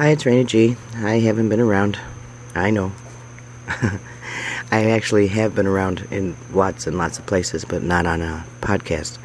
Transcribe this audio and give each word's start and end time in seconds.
Hi, 0.00 0.08
it's 0.08 0.24
Rainy 0.24 0.44
G. 0.44 0.76
I 0.94 1.18
haven't 1.18 1.50
been 1.50 1.60
around. 1.60 1.98
I 2.54 2.70
know. 2.70 2.92
I 3.68 4.00
actually 4.92 5.26
have 5.26 5.54
been 5.54 5.66
around 5.66 6.08
in 6.10 6.38
lots 6.54 6.86
and 6.86 6.96
lots 6.96 7.18
of 7.18 7.26
places, 7.26 7.66
but 7.66 7.82
not 7.82 8.06
on 8.06 8.22
a 8.22 8.46
podcast. 8.62 9.18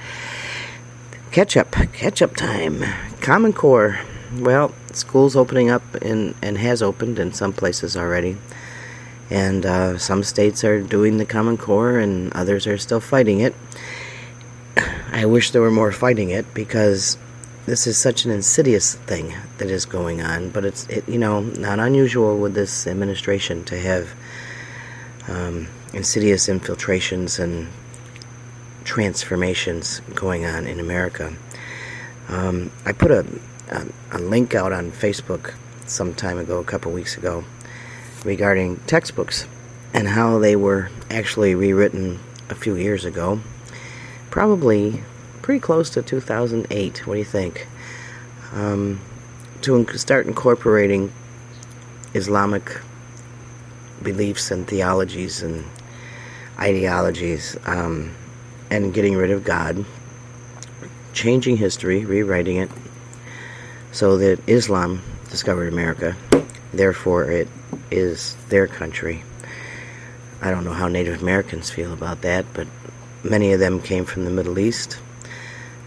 Catch 1.32 1.56
up, 1.56 1.72
catch 1.72 2.22
up 2.22 2.36
time. 2.36 2.84
Common 3.22 3.54
Core. 3.54 4.02
Well, 4.38 4.74
school's 4.92 5.38
opening 5.38 5.70
up 5.70 5.96
in, 6.02 6.36
and 6.42 6.58
has 6.58 6.82
opened 6.82 7.20
in 7.20 7.32
some 7.32 7.54
places 7.54 7.96
already. 7.96 8.36
And 9.30 9.66
uh, 9.66 9.98
some 9.98 10.24
states 10.24 10.66
are 10.66 10.82
doing 10.82 11.16
the 11.16 11.26
Common 11.26 11.58
Core, 11.58 12.00
and 12.00 12.34
others 12.34 12.68
are 12.68 12.78
still 12.78 13.00
fighting 13.00 13.40
it. 13.40 13.56
I 15.14 15.26
wish 15.26 15.52
there 15.52 15.62
were 15.62 15.72
more 15.72 15.94
fighting 15.94 16.32
it 16.32 16.54
because 16.54 17.18
this 17.66 17.88
is 17.88 17.98
such 17.98 18.26
an 18.26 18.32
insidious 18.32 18.96
thing 18.96 19.34
that 19.58 19.70
is 19.70 19.86
going 19.86 20.22
on, 20.22 20.50
but 20.50 20.66
it's 20.66 20.88
it, 20.88 21.08
you 21.10 21.18
know 21.18 21.42
not 21.42 21.80
unusual 21.80 22.38
with 22.38 22.54
this 22.54 22.86
administration 22.86 23.64
to 23.66 23.80
have 23.80 24.14
um, 25.28 25.68
insidious 25.94 26.48
infiltrations 26.48 27.40
and 27.40 27.70
transformations 28.84 30.02
going 30.14 30.46
on 30.46 30.68
in 30.68 30.80
America. 30.80 31.34
Um, 32.30 32.72
I 32.86 32.92
put 32.92 33.12
a, 33.12 33.26
a, 33.70 33.86
a 34.12 34.20
link 34.20 34.54
out 34.54 34.72
on 34.72 34.92
Facebook 34.92 35.56
some 35.88 36.14
time 36.14 36.38
ago, 36.38 36.60
a 36.60 36.64
couple 36.64 36.92
weeks 36.92 37.18
ago, 37.18 37.44
regarding 38.24 38.78
textbooks 38.88 39.48
and 39.94 40.08
how 40.08 40.40
they 40.40 40.56
were 40.56 40.90
actually 41.10 41.56
rewritten 41.56 42.20
a 42.50 42.56
few 42.56 42.76
years 42.76 43.06
ago, 43.06 43.40
probably 44.30 45.02
pretty 45.46 45.60
close 45.60 45.92
to 45.92 46.02
2008. 46.02 47.06
What 47.06 47.14
do 47.14 47.20
you 47.20 47.24
think? 47.24 47.68
Um, 48.52 49.00
to 49.62 49.86
start 49.96 50.26
incorporating 50.26 51.14
Islamic 52.16 52.82
beliefs 54.02 54.50
and 54.50 54.68
theologies 54.68 55.44
and 55.44 55.64
ideologies 56.58 57.58
um, 57.68 58.16
and 58.72 58.92
getting 58.92 59.16
rid 59.16 59.30
of 59.30 59.44
God, 59.44 59.86
changing 61.14 61.58
history, 61.58 62.06
rewriting 62.06 62.58
it 62.58 62.72
so 63.92 64.18
that 64.18 64.40
Islam 64.50 65.04
discovered 65.30 65.72
America. 65.72 66.16
Therefore, 66.74 67.30
it 67.30 67.48
is 67.92 68.36
their 68.50 68.66
country. 68.66 69.24
I 70.42 70.50
don't 70.50 70.66
know 70.66 70.74
how 70.74 70.88
Native 70.88 71.22
Americans 71.22 71.70
feel 71.70 71.94
about 71.94 72.24
that, 72.24 72.48
but 72.56 72.66
many 73.24 73.54
of 73.54 73.60
them 73.60 73.80
came 73.80 74.06
from 74.06 74.26
the 74.26 74.32
Middle 74.32 74.58
East 74.58 74.98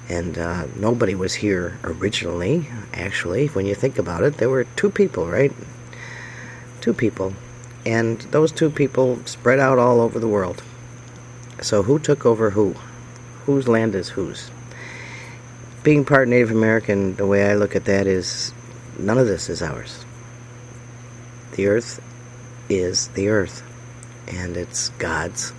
and 0.08 0.38
uh, 0.38 0.66
nobody 0.76 1.14
was 1.14 1.34
here 1.34 1.78
originally, 1.84 2.68
actually. 2.94 3.48
When 3.48 3.66
you 3.66 3.74
think 3.74 3.98
about 3.98 4.22
it, 4.22 4.38
there 4.38 4.48
were 4.48 4.64
two 4.64 4.90
people, 4.90 5.26
right? 5.26 5.52
Two 6.80 6.94
people. 6.94 7.34
And 7.84 8.18
those 8.32 8.50
two 8.50 8.70
people 8.70 9.20
spread 9.26 9.58
out 9.58 9.78
all 9.78 10.00
over 10.00 10.18
the 10.18 10.28
world. 10.28 10.62
So 11.60 11.82
who 11.82 11.98
took 11.98 12.24
over 12.24 12.50
who? 12.50 12.74
Whose 13.44 13.68
land 13.68 13.94
is 13.94 14.10
whose? 14.10 14.50
Being 15.82 16.04
part 16.04 16.28
Native 16.28 16.50
American, 16.50 17.16
the 17.16 17.26
way 17.26 17.50
I 17.50 17.54
look 17.54 17.76
at 17.76 17.84
that 17.84 18.06
is 18.06 18.52
none 18.98 19.18
of 19.18 19.26
this 19.26 19.48
is 19.48 19.62
ours. 19.62 20.04
The 21.52 21.66
earth 21.66 22.02
is 22.68 23.08
the 23.08 23.28
earth, 23.28 23.62
and 24.26 24.56
it's 24.56 24.90
God's 24.90 25.52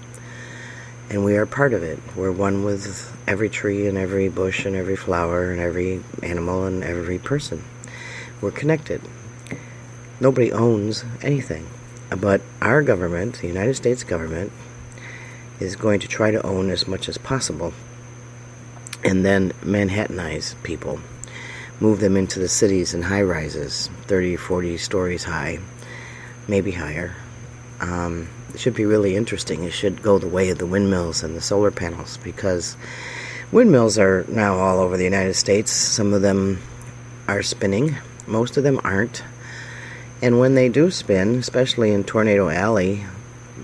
and 1.09 1.25
we 1.25 1.35
are 1.37 1.45
part 1.45 1.73
of 1.73 1.83
it. 1.83 1.99
We're 2.15 2.31
one 2.31 2.63
with 2.63 3.15
every 3.27 3.49
tree 3.49 3.87
and 3.87 3.97
every 3.97 4.29
bush 4.29 4.65
and 4.65 4.75
every 4.75 4.95
flower 4.95 5.51
and 5.51 5.59
every 5.59 6.03
animal 6.21 6.65
and 6.65 6.83
every 6.83 7.17
person. 7.17 7.63
We're 8.41 8.51
connected. 8.51 9.01
Nobody 10.19 10.51
owns 10.51 11.03
anything. 11.21 11.67
But 12.09 12.41
our 12.61 12.81
government, 12.81 13.39
the 13.39 13.47
United 13.47 13.75
States 13.75 14.03
government, 14.03 14.51
is 15.59 15.75
going 15.75 15.99
to 16.01 16.07
try 16.07 16.31
to 16.31 16.45
own 16.45 16.69
as 16.69 16.87
much 16.87 17.09
as 17.09 17.17
possible 17.17 17.73
and 19.03 19.25
then 19.25 19.51
Manhattanize 19.63 20.61
people. 20.63 20.99
Move 21.79 21.99
them 21.99 22.17
into 22.17 22.39
the 22.39 22.47
cities 22.47 22.93
and 22.93 23.03
high 23.03 23.21
rises, 23.21 23.89
30, 24.03 24.35
40 24.35 24.77
stories 24.77 25.23
high, 25.23 25.59
maybe 26.47 26.71
higher. 26.71 27.15
Um, 27.79 28.27
it 28.53 28.59
should 28.59 28.75
be 28.75 28.85
really 28.85 29.15
interesting. 29.15 29.63
It 29.63 29.73
should 29.73 30.01
go 30.01 30.17
the 30.17 30.27
way 30.27 30.49
of 30.49 30.57
the 30.57 30.65
windmills 30.65 31.23
and 31.23 31.35
the 31.35 31.41
solar 31.41 31.71
panels 31.71 32.17
because 32.17 32.75
windmills 33.51 33.97
are 33.97 34.25
now 34.27 34.57
all 34.57 34.79
over 34.79 34.97
the 34.97 35.03
United 35.03 35.35
States. 35.35 35.71
Some 35.71 36.13
of 36.13 36.21
them 36.21 36.59
are 37.27 37.43
spinning, 37.43 37.97
most 38.27 38.57
of 38.57 38.63
them 38.63 38.79
aren't. 38.83 39.23
And 40.21 40.39
when 40.39 40.55
they 40.55 40.67
do 40.67 40.91
spin, 40.91 41.35
especially 41.35 41.91
in 41.91 42.03
Tornado 42.03 42.49
Alley, 42.49 43.05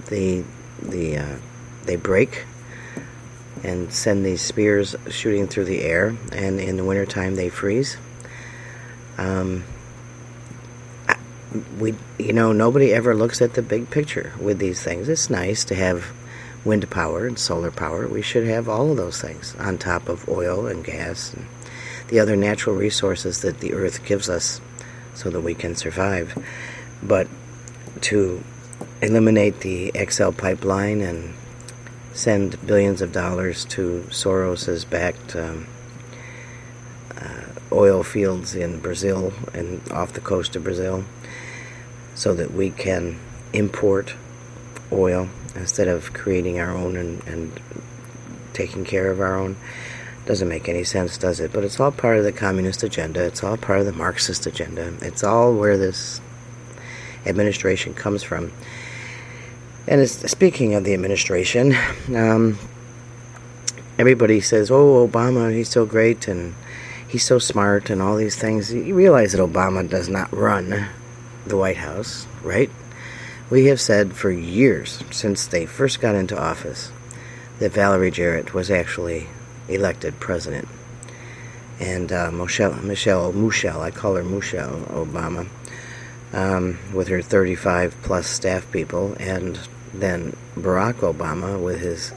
the 0.07 0.43
the 0.81 1.17
uh, 1.17 1.35
they 1.83 1.95
break 1.95 2.45
and 3.63 3.91
send 3.91 4.25
these 4.25 4.41
spears 4.41 4.95
shooting 5.09 5.47
through 5.47 5.65
the 5.65 5.81
air, 5.81 6.15
and 6.31 6.59
in 6.59 6.77
the 6.77 6.83
wintertime 6.83 7.35
they 7.35 7.49
freeze. 7.49 7.97
Um, 9.17 9.63
we 11.79 11.95
you 12.17 12.33
know 12.33 12.51
nobody 12.51 12.93
ever 12.93 13.15
looks 13.15 13.41
at 13.41 13.53
the 13.53 13.61
big 13.61 13.89
picture 13.89 14.33
with 14.39 14.59
these 14.59 14.81
things. 14.81 15.09
It's 15.09 15.29
nice 15.29 15.63
to 15.65 15.75
have 15.75 16.11
wind 16.63 16.89
power 16.89 17.27
and 17.27 17.37
solar 17.37 17.71
power. 17.71 18.07
We 18.07 18.21
should 18.21 18.47
have 18.47 18.67
all 18.67 18.91
of 18.91 18.97
those 18.97 19.21
things 19.21 19.55
on 19.59 19.77
top 19.77 20.09
of 20.09 20.27
oil 20.27 20.65
and 20.65 20.83
gas 20.83 21.33
and 21.33 21.45
the 22.07 22.19
other 22.19 22.35
natural 22.35 22.75
resources 22.75 23.41
that 23.41 23.59
the 23.59 23.73
earth 23.73 24.05
gives 24.05 24.29
us 24.29 24.59
so 25.13 25.29
that 25.29 25.41
we 25.41 25.53
can 25.53 25.75
survive. 25.75 26.37
But 27.01 27.27
to 28.01 28.43
eliminate 29.01 29.61
the 29.61 29.91
XL 30.09 30.31
pipeline 30.31 31.01
and 31.01 31.33
send 32.13 32.65
billions 32.65 33.01
of 33.01 33.11
dollars 33.11 33.65
to 33.65 34.05
Soros's 34.09 34.85
backed 34.85 35.35
um, 35.35 35.67
uh, 37.17 37.45
oil 37.71 38.03
fields 38.03 38.55
in 38.55 38.79
Brazil 38.79 39.33
and 39.53 39.81
off 39.91 40.13
the 40.13 40.21
coast 40.21 40.55
of 40.55 40.63
Brazil 40.63 41.03
so 42.15 42.33
that 42.33 42.53
we 42.53 42.71
can 42.71 43.19
import 43.53 44.15
oil 44.91 45.29
instead 45.53 45.87
of 45.87 46.13
creating 46.13 46.59
our 46.59 46.71
own 46.71 46.95
and, 46.95 47.21
and 47.27 47.59
taking 48.53 48.85
care 48.85 49.11
of 49.11 49.19
our 49.19 49.37
own. 49.37 49.57
Doesn't 50.25 50.49
make 50.49 50.67
any 50.67 50.83
sense, 50.83 51.17
does 51.17 51.39
it? 51.39 51.53
But 51.53 51.63
it's 51.63 51.79
all 51.79 51.91
part 51.91 52.17
of 52.17 52.23
the 52.23 52.31
communist 52.31 52.81
agenda. 52.81 53.23
It's 53.23 53.43
all 53.43 53.57
part 53.57 53.79
of 53.79 53.85
the 53.85 53.93
Marxist 53.93 54.47
agenda. 54.47 54.93
It's 55.01 55.23
all 55.23 55.53
where 55.53 55.77
this 55.77 56.19
administration 57.25 57.93
comes 57.93 58.23
from. 58.23 58.51
And 59.87 60.09
speaking 60.09 60.73
of 60.73 60.83
the 60.83 60.95
administration, 60.95 61.75
um, 62.15 62.57
everybody 63.99 64.41
says, 64.41 64.71
"Oh, 64.71 65.07
Obama, 65.07 65.53
he's 65.53 65.69
so 65.69 65.85
great 65.85 66.27
and 66.27 66.55
he's 67.07 67.23
so 67.23 67.37
smart 67.37 67.91
and 67.91 68.01
all 68.01 68.15
these 68.15 68.35
things." 68.35 68.73
You 68.73 68.95
realize 68.95 69.33
that 69.33 69.41
Obama 69.41 69.87
does 69.87 70.09
not 70.09 70.33
run 70.35 70.87
the 71.45 71.57
White 71.57 71.77
House, 71.77 72.27
right? 72.43 72.69
We 73.49 73.65
have 73.65 73.79
said 73.79 74.13
for 74.13 74.31
years, 74.31 75.03
since 75.11 75.45
they 75.45 75.65
first 75.65 76.01
got 76.01 76.15
into 76.15 76.39
office, 76.39 76.91
that 77.59 77.71
Valerie 77.71 78.11
Jarrett 78.11 78.53
was 78.53 78.71
actually 78.71 79.27
elected 79.69 80.19
president. 80.19 80.67
And 81.79 82.11
uh, 82.11 82.31
Michelle, 82.31 82.73
Michelle 82.75 83.33
Mushel, 83.33 83.79
I 83.79 83.91
call 83.91 84.15
her 84.15 84.23
Michelle 84.23 84.81
Obama, 84.87 85.47
um, 86.33 86.79
with 86.93 87.07
her 87.09 87.21
35 87.21 87.95
plus 88.01 88.27
staff 88.27 88.69
people, 88.71 89.15
and 89.19 89.59
then 89.93 90.35
Barack 90.55 90.95
Obama 90.95 91.61
with 91.61 91.79
his 91.79 92.13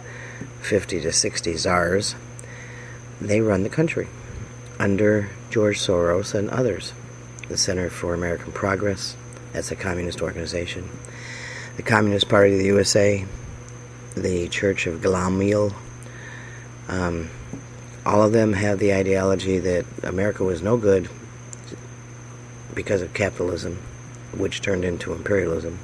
50 0.63 1.01
to 1.03 1.13
60 1.13 1.57
czars, 1.57 2.15
they 3.21 3.41
run 3.41 3.63
the 3.63 3.69
country 3.69 4.09
under 4.79 5.29
George 5.51 5.79
Soros 5.79 6.35
and 6.35 6.49
others 6.51 6.93
the 7.49 7.57
Center 7.57 7.89
for 7.89 8.15
American 8.15 8.53
Progress. 8.53 9.17
That's 9.59 9.73
a 9.73 9.75
communist 9.75 10.23
organization. 10.23 10.89
The 11.77 11.83
Communist 11.83 12.29
Party 12.29 12.53
of 12.53 12.61
the 12.61 12.67
USA, 12.67 13.27
the 14.15 14.47
Church 14.47 14.87
of 14.87 15.03
Gamaliel, 15.03 15.75
um, 16.87 17.29
all 18.07 18.23
of 18.23 18.31
them 18.31 18.53
have 18.53 18.79
the 18.79 18.95
ideology 18.95 19.59
that 19.59 19.85
America 20.05 20.45
was 20.45 20.63
no 20.63 20.77
good 20.77 21.11
because 22.73 23.03
of 23.03 23.13
capitalism, 23.15 23.79
which 24.33 24.63
turned 24.63 24.85
into 24.85 25.13
imperialism, 25.13 25.81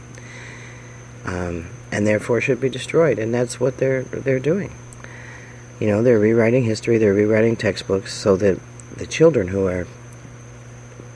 um, 1.24 1.66
and 1.90 2.06
therefore 2.06 2.40
should 2.40 2.60
be 2.60 2.68
destroyed. 2.68 3.18
And 3.18 3.34
that's 3.34 3.58
what 3.58 3.78
they're 3.78 4.04
they're 4.04 4.38
doing. 4.38 4.72
You 5.80 5.88
know, 5.88 6.00
they're 6.00 6.20
rewriting 6.20 6.62
history, 6.62 6.96
they're 6.96 7.12
rewriting 7.12 7.56
textbooks 7.56 8.14
so 8.14 8.36
that 8.36 8.60
the 8.96 9.06
children 9.08 9.48
who 9.48 9.66
are 9.66 9.88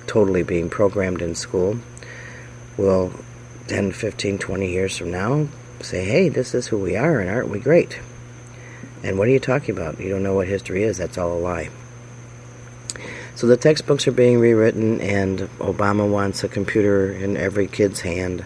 totally 0.09 0.43
being 0.43 0.69
programmed 0.69 1.23
in 1.23 1.37
school 1.37 1.79
will 2.79 3.13
10, 3.67 3.93
15, 3.93 4.39
20 4.39 4.71
years 4.71 4.97
from 4.97 5.11
now 5.11 5.49
say, 5.81 6.05
hey, 6.05 6.29
this 6.29 6.55
is 6.55 6.69
who 6.69 6.79
we 6.79 6.97
are 6.97 7.21
and 7.21 7.29
aren't 7.29 7.51
we 7.51 7.59
great? 7.59 8.01
And 9.03 9.19
what 9.19 9.29
are 9.29 9.33
you 9.33 9.41
talking 9.41 9.77
about? 9.77 10.01
You 10.01 10.09
don't 10.09 10.23
know 10.23 10.35
what 10.35 10.49
history 10.49 10.83
is. 10.83 10.97
That's 10.97 11.19
all 11.19 11.33
a 11.33 11.39
lie. 11.39 11.71
So 13.39 13.47
the 13.47 13.57
textbooks 13.57 14.09
are 14.09 14.13
being 14.13 14.41
rewritten, 14.41 15.01
and 15.01 15.39
Obama 15.61 16.11
wants 16.11 16.43
a 16.43 16.49
computer 16.49 17.13
in 17.13 17.37
every 17.37 17.69
kid's 17.69 18.01
hand, 18.01 18.45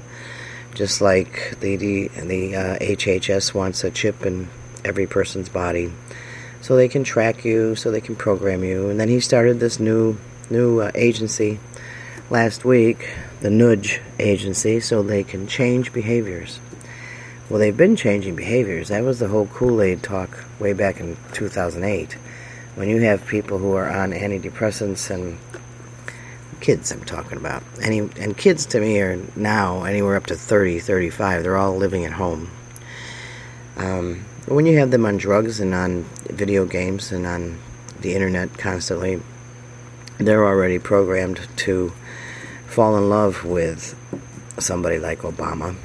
just 0.75 1.00
like 1.00 1.58
the 1.61 1.76
the, 1.76 2.55
uh, 2.55 2.79
HHS 2.79 3.55
wants 3.55 3.84
a 3.84 3.90
chip 3.90 4.26
in 4.26 4.50
every 4.84 5.06
person's 5.06 5.49
body, 5.49 5.94
so 6.61 6.76
they 6.76 6.88
can 6.88 7.05
track 7.05 7.43
you, 7.43 7.75
so 7.75 7.90
they 7.90 8.02
can 8.02 8.17
program 8.17 8.62
you. 8.62 8.90
And 8.90 9.00
then 9.00 9.08
he 9.08 9.19
started 9.20 9.61
this 9.61 9.81
new 9.81 10.19
new 10.50 10.81
uh, 10.81 10.90
agency 10.94 11.58
last 12.29 12.62
week, 12.62 13.08
the 13.43 13.50
Nudge 13.50 14.00
Agency, 14.21 14.79
so 14.79 15.03
they 15.03 15.25
can 15.25 15.49
change 15.49 15.93
behaviors. 15.93 16.61
Well, 17.50 17.59
they've 17.59 17.77
been 17.77 17.97
changing 17.97 18.37
behaviors. 18.37 18.89
That 18.89 19.03
was 19.03 19.19
the 19.19 19.29
whole 19.29 19.47
Kool 19.47 19.83
Aid 19.83 20.03
talk 20.03 20.44
way 20.61 20.73
back 20.73 21.00
in 21.00 21.17
2008 21.33 22.17
when 22.77 22.89
you 22.89 23.00
have 23.00 23.27
people 23.27 23.59
who 23.59 23.75
are 23.75 23.91
on 23.91 24.12
antidepressants 24.12 25.11
and 25.11 25.39
kids 26.61 26.93
I'm 26.93 27.05
talking 27.05 27.37
about. 27.37 27.65
Any 27.83 27.99
and 27.99 28.37
kids 28.37 28.65
to 28.67 28.81
me 28.81 29.00
are 29.00 29.21
now 29.35 29.83
anywhere 29.83 30.17
up 30.17 30.27
to 30.27 30.37
30, 30.37 30.79
35. 30.79 31.43
They're 31.43 31.56
all 31.56 31.77
living 31.77 32.05
at 32.05 32.12
home. 32.12 32.50
Um, 33.77 34.25
when 34.47 34.67
you 34.67 34.79
have 34.79 34.93
them 34.93 35.05
on 35.05 35.17
drugs 35.17 35.59
and 35.59 35.75
on 35.75 36.05
video 36.31 36.65
games 36.65 37.11
and 37.11 37.27
on 37.27 37.59
the 38.00 38.15
internet 38.15 38.56
constantly, 38.56 39.21
they're 40.19 40.47
already 40.47 40.79
programmed 40.79 41.41
to 41.56 41.93
fall 42.73 42.97
in 42.97 43.11
love 43.11 43.45
with 43.45 43.95
somebody 44.59 44.99
like 44.99 45.21
Obama 45.21 45.77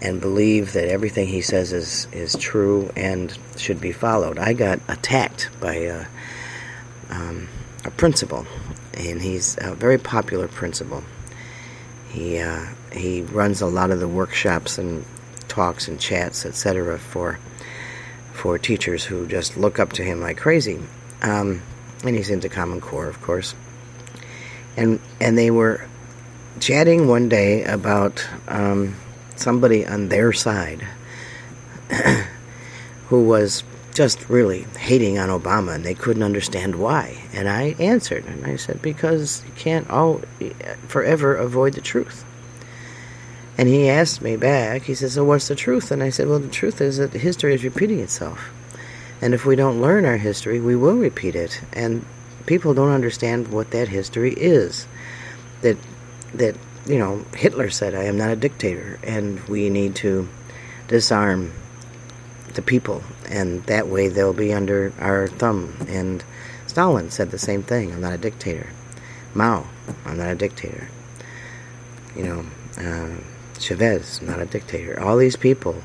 and 0.00 0.22
believe 0.22 0.72
that 0.72 0.88
everything 0.88 1.28
he 1.28 1.42
says 1.42 1.72
is, 1.72 2.08
is 2.12 2.34
true 2.36 2.90
and 2.96 3.36
should 3.56 3.78
be 3.78 3.92
followed. 3.92 4.38
I 4.38 4.54
got 4.54 4.80
attacked 4.88 5.50
by 5.60 5.74
a, 5.74 6.06
um, 7.10 7.46
a 7.84 7.90
principal, 7.90 8.46
and 8.94 9.20
he's 9.20 9.58
a 9.60 9.74
very 9.74 9.98
popular 9.98 10.48
principal. 10.48 11.04
He 12.08 12.38
uh, 12.38 12.66
he 12.92 13.22
runs 13.22 13.60
a 13.60 13.66
lot 13.66 13.90
of 13.90 14.00
the 14.00 14.08
workshops 14.08 14.76
and 14.76 15.04
talks 15.48 15.88
and 15.88 15.98
chats, 16.00 16.44
etc., 16.44 16.98
for 16.98 17.38
for 18.32 18.58
teachers 18.58 19.04
who 19.04 19.26
just 19.26 19.56
look 19.56 19.78
up 19.78 19.92
to 19.94 20.02
him 20.02 20.20
like 20.20 20.38
crazy. 20.38 20.80
Um, 21.22 21.62
and 22.04 22.16
he's 22.16 22.28
into 22.28 22.48
Common 22.48 22.80
Core, 22.80 23.08
of 23.08 23.20
course. 23.22 23.54
And 24.76 25.00
and 25.20 25.36
they 25.36 25.50
were 25.50 25.86
chatting 26.60 27.08
one 27.08 27.28
day 27.28 27.64
about 27.64 28.26
um, 28.48 28.96
somebody 29.36 29.86
on 29.86 30.08
their 30.08 30.32
side 30.32 30.86
who 33.08 33.24
was 33.24 33.64
just 33.94 34.28
really 34.28 34.62
hating 34.78 35.18
on 35.18 35.28
Obama 35.28 35.74
and 35.74 35.84
they 35.84 35.94
couldn't 35.94 36.22
understand 36.22 36.76
why. 36.76 37.22
And 37.32 37.48
I 37.48 37.74
answered 37.78 38.24
and 38.24 38.46
I 38.46 38.56
said, 38.56 38.80
because 38.80 39.44
you 39.46 39.52
can't 39.54 39.88
all 39.90 40.22
forever 40.88 41.36
avoid 41.36 41.74
the 41.74 41.80
truth. 41.80 42.24
And 43.58 43.68
he 43.68 43.88
asked 43.88 44.22
me 44.22 44.36
back, 44.36 44.82
he 44.82 44.94
says, 44.94 45.12
So 45.12 45.24
what's 45.24 45.48
the 45.48 45.54
truth? 45.54 45.90
And 45.90 46.02
I 46.02 46.08
said, 46.08 46.26
Well, 46.26 46.38
the 46.38 46.48
truth 46.48 46.80
is 46.80 46.96
that 46.96 47.12
history 47.12 47.54
is 47.54 47.64
repeating 47.64 48.00
itself. 48.00 48.50
And 49.20 49.34
if 49.34 49.44
we 49.44 49.56
don't 49.56 49.80
learn 49.80 50.06
our 50.06 50.16
history, 50.16 50.58
we 50.58 50.74
will 50.74 50.96
repeat 50.96 51.36
it. 51.36 51.60
And 51.72 52.04
people 52.46 52.74
don't 52.74 52.90
understand 52.90 53.48
what 53.48 53.70
that 53.70 53.88
history 53.88 54.32
is. 54.34 54.86
That 55.62 55.76
that 56.34 56.56
you 56.86 56.98
know, 56.98 57.24
Hitler 57.34 57.70
said, 57.70 57.94
I 57.94 58.04
am 58.04 58.18
not 58.18 58.30
a 58.30 58.36
dictator, 58.36 58.98
and 59.04 59.40
we 59.48 59.70
need 59.70 59.94
to 59.96 60.28
disarm 60.88 61.52
the 62.54 62.62
people, 62.62 63.02
and 63.28 63.62
that 63.64 63.88
way 63.88 64.08
they'll 64.08 64.32
be 64.32 64.52
under 64.52 64.92
our 64.98 65.28
thumb. 65.28 65.76
And 65.88 66.24
Stalin 66.66 67.10
said 67.10 67.30
the 67.30 67.38
same 67.38 67.62
thing 67.62 67.92
I'm 67.92 68.00
not 68.00 68.12
a 68.12 68.18
dictator. 68.18 68.70
Mao, 69.34 69.66
I'm 70.04 70.18
not 70.18 70.30
a 70.30 70.34
dictator. 70.34 70.88
You 72.16 72.24
know, 72.24 72.44
uh, 72.78 73.16
Chavez, 73.58 74.20
not 74.20 74.40
a 74.40 74.46
dictator. 74.46 75.00
All 75.00 75.16
these 75.16 75.36
people 75.36 75.82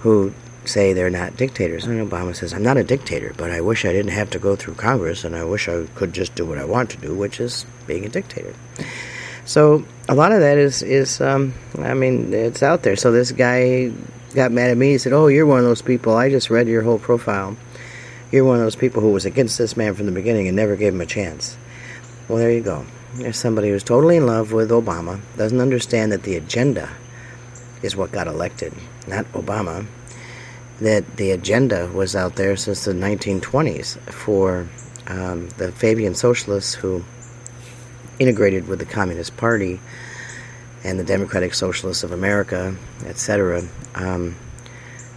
who 0.00 0.32
say 0.68 0.92
they're 0.92 1.10
not 1.10 1.36
dictators. 1.36 1.84
And 1.84 2.10
Obama 2.10 2.34
says, 2.34 2.52
I'm 2.52 2.62
not 2.62 2.76
a 2.76 2.84
dictator, 2.84 3.34
but 3.36 3.50
I 3.50 3.60
wish 3.60 3.84
I 3.84 3.92
didn't 3.92 4.12
have 4.12 4.30
to 4.30 4.38
go 4.38 4.56
through 4.56 4.74
Congress, 4.74 5.24
and 5.24 5.36
I 5.36 5.44
wish 5.44 5.68
I 5.68 5.86
could 5.94 6.12
just 6.12 6.34
do 6.34 6.44
what 6.44 6.58
I 6.58 6.64
want 6.64 6.90
to 6.90 6.96
do, 6.96 7.14
which 7.14 7.40
is 7.40 7.66
being 7.86 8.04
a 8.04 8.08
dictator. 8.08 8.54
So 9.46 9.84
a 10.08 10.14
lot 10.14 10.32
of 10.32 10.40
that 10.40 10.56
is 10.56 10.82
is 10.82 11.20
um, 11.20 11.52
I 11.78 11.94
mean 11.94 12.32
it's 12.32 12.62
out 12.62 12.82
there. 12.82 12.96
So 12.96 13.12
this 13.12 13.30
guy 13.30 13.92
got 14.34 14.52
mad 14.52 14.70
at 14.70 14.76
me. 14.76 14.92
He 14.92 14.98
said, 14.98 15.12
"Oh, 15.12 15.26
you're 15.26 15.46
one 15.46 15.58
of 15.58 15.64
those 15.64 15.82
people. 15.82 16.16
I 16.16 16.30
just 16.30 16.50
read 16.50 16.66
your 16.66 16.82
whole 16.82 16.98
profile. 16.98 17.56
You're 18.32 18.44
one 18.44 18.56
of 18.56 18.62
those 18.62 18.76
people 18.76 19.02
who 19.02 19.12
was 19.12 19.26
against 19.26 19.58
this 19.58 19.76
man 19.76 19.94
from 19.94 20.06
the 20.06 20.12
beginning 20.12 20.48
and 20.48 20.56
never 20.56 20.76
gave 20.76 20.94
him 20.94 21.00
a 21.00 21.06
chance." 21.06 21.56
Well, 22.26 22.38
there 22.38 22.50
you 22.50 22.62
go. 22.62 22.86
There's 23.16 23.36
somebody 23.36 23.68
who's 23.68 23.84
totally 23.84 24.16
in 24.16 24.26
love 24.26 24.50
with 24.50 24.70
Obama, 24.70 25.20
doesn't 25.36 25.60
understand 25.60 26.10
that 26.10 26.22
the 26.22 26.36
agenda 26.36 26.88
is 27.82 27.94
what 27.94 28.10
got 28.10 28.26
elected, 28.26 28.72
not 29.06 29.30
Obama. 29.32 29.86
That 30.80 31.16
the 31.16 31.30
agenda 31.30 31.88
was 31.92 32.16
out 32.16 32.36
there 32.36 32.56
since 32.56 32.84
the 32.84 32.92
1920s 32.92 33.98
for 34.10 34.66
um, 35.06 35.48
the 35.50 35.70
Fabian 35.72 36.14
socialists 36.14 36.74
who 36.74 37.04
integrated 38.18 38.68
with 38.68 38.78
the 38.78 38.84
Communist 38.84 39.36
Party 39.36 39.80
and 40.82 40.98
the 40.98 41.04
Democratic 41.04 41.54
Socialists 41.54 42.02
of 42.02 42.12
America, 42.12 42.76
etc., 43.06 43.62
um, 43.94 44.36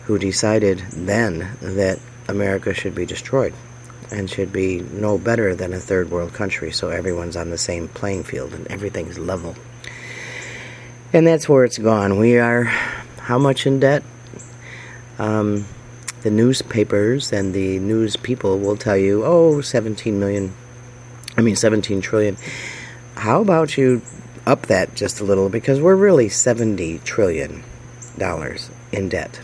who 0.05 0.17
decided 0.17 0.79
then 0.91 1.49
that 1.61 1.99
America 2.27 2.73
should 2.73 2.95
be 2.95 3.05
destroyed 3.05 3.53
and 4.11 4.29
should 4.29 4.53
be 4.53 4.79
no 4.79 5.17
better 5.17 5.53
than 5.53 5.73
a 5.73 5.79
third 5.79 6.09
world 6.09 6.33
country, 6.33 6.71
so 6.71 6.89
everyone's 6.89 7.35
on 7.35 7.49
the 7.49 7.57
same 7.57 7.89
playing 7.89 8.23
field 8.23 8.53
and 8.53 8.65
everything's 8.67 9.19
level. 9.19 9.55
And 11.11 11.27
that's 11.27 11.49
where 11.49 11.65
it's 11.65 11.77
gone. 11.77 12.17
We 12.17 12.37
are 12.37 12.63
how 13.19 13.37
much 13.37 13.67
in 13.67 13.79
debt? 13.79 14.03
Um, 15.19 15.65
the 16.21 16.31
newspapers 16.31 17.31
and 17.31 17.53
the 17.53 17.79
news 17.79 18.15
people 18.15 18.59
will 18.59 18.77
tell 18.77 18.97
you, 18.97 19.23
oh, 19.23 19.61
17 19.61 20.19
million, 20.19 20.53
I 21.37 21.41
mean 21.41 21.55
17 21.55 22.01
trillion 22.01 22.37
how 23.17 23.41
about 23.41 23.77
you 23.77 24.01
up 24.45 24.67
that 24.67 24.95
just 24.95 25.19
a 25.19 25.23
little 25.23 25.49
because 25.49 25.81
we're 25.81 25.95
really 25.95 26.29
70 26.29 26.99
trillion 26.99 27.63
dollars 28.17 28.69
in 28.91 29.09
debt 29.09 29.39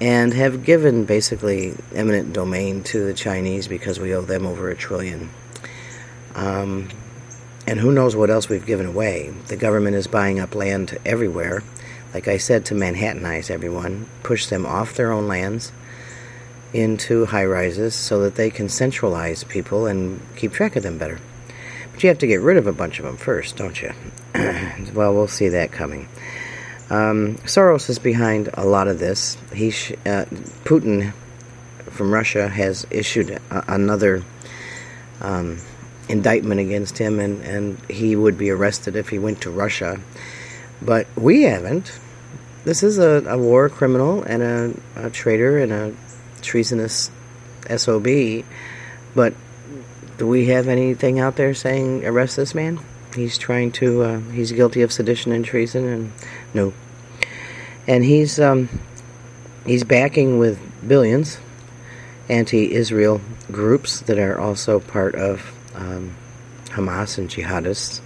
and 0.00 0.34
have 0.34 0.64
given 0.64 1.04
basically 1.04 1.74
eminent 1.94 2.32
domain 2.32 2.82
to 2.82 3.04
the 3.04 3.14
Chinese 3.14 3.68
because 3.68 4.00
we 4.00 4.14
owe 4.14 4.20
them 4.20 4.44
over 4.44 4.68
a 4.68 4.76
trillion. 4.76 5.30
Um, 6.34 6.88
and 7.66 7.80
who 7.80 7.92
knows 7.92 8.14
what 8.14 8.28
else 8.28 8.48
we've 8.50 8.66
given 8.66 8.84
away. 8.84 9.32
The 9.48 9.56
government 9.56 9.96
is 9.96 10.06
buying 10.06 10.38
up 10.38 10.54
land 10.54 10.98
everywhere. 11.06 11.62
Like 12.16 12.28
I 12.28 12.38
said, 12.38 12.64
to 12.64 12.74
Manhattanize 12.74 13.50
everyone, 13.50 14.06
push 14.22 14.46
them 14.46 14.64
off 14.64 14.94
their 14.94 15.12
own 15.12 15.28
lands 15.28 15.70
into 16.72 17.26
high 17.26 17.44
rises 17.44 17.94
so 17.94 18.22
that 18.22 18.36
they 18.36 18.48
can 18.48 18.70
centralize 18.70 19.44
people 19.44 19.84
and 19.84 20.22
keep 20.34 20.54
track 20.54 20.76
of 20.76 20.82
them 20.82 20.96
better. 20.96 21.20
But 21.92 22.02
you 22.02 22.08
have 22.08 22.16
to 22.20 22.26
get 22.26 22.40
rid 22.40 22.56
of 22.56 22.66
a 22.66 22.72
bunch 22.72 22.98
of 22.98 23.04
them 23.04 23.18
first, 23.18 23.58
don't 23.58 23.82
you? 23.82 23.92
well, 24.94 25.12
we'll 25.12 25.28
see 25.28 25.50
that 25.50 25.72
coming. 25.72 26.08
Um, 26.88 27.34
Soros 27.44 27.90
is 27.90 27.98
behind 27.98 28.48
a 28.54 28.64
lot 28.64 28.88
of 28.88 28.98
this. 28.98 29.36
He 29.54 29.70
sh- 29.70 29.92
uh, 30.06 30.24
Putin 30.64 31.12
from 31.90 32.14
Russia 32.14 32.48
has 32.48 32.86
issued 32.90 33.28
a- 33.28 33.42
another 33.68 34.24
um, 35.20 35.58
indictment 36.08 36.62
against 36.62 36.96
him, 36.96 37.20
and, 37.20 37.42
and 37.42 37.78
he 37.90 38.16
would 38.16 38.38
be 38.38 38.48
arrested 38.48 38.96
if 38.96 39.10
he 39.10 39.18
went 39.18 39.42
to 39.42 39.50
Russia. 39.50 40.00
But 40.80 41.06
we 41.14 41.42
haven't. 41.42 41.92
This 42.66 42.82
is 42.82 42.98
a, 42.98 43.22
a 43.28 43.38
war 43.38 43.68
criminal 43.68 44.24
and 44.24 44.42
a, 44.42 44.74
a 44.96 45.08
traitor 45.08 45.56
and 45.60 45.72
a 45.72 45.94
treasonous 46.42 47.12
SOB, 47.68 48.42
but 49.14 49.34
do 50.18 50.26
we 50.26 50.46
have 50.46 50.66
anything 50.66 51.20
out 51.20 51.36
there 51.36 51.54
saying 51.54 52.04
arrest 52.04 52.34
this 52.34 52.56
man? 52.56 52.80
He's 53.14 53.38
trying 53.38 53.70
to. 53.72 54.02
Uh, 54.02 54.18
he's 54.18 54.50
guilty 54.50 54.82
of 54.82 54.90
sedition 54.90 55.30
and 55.30 55.44
treason, 55.44 55.86
and 55.86 56.12
no. 56.54 56.74
And 57.86 58.02
he's 58.02 58.40
um, 58.40 58.68
he's 59.64 59.84
backing 59.84 60.40
with 60.40 60.58
billions 60.88 61.38
anti-Israel 62.28 63.20
groups 63.52 64.00
that 64.00 64.18
are 64.18 64.40
also 64.40 64.80
part 64.80 65.14
of 65.14 65.54
um, 65.76 66.16
Hamas 66.70 67.16
and 67.16 67.30
jihadists. 67.30 68.00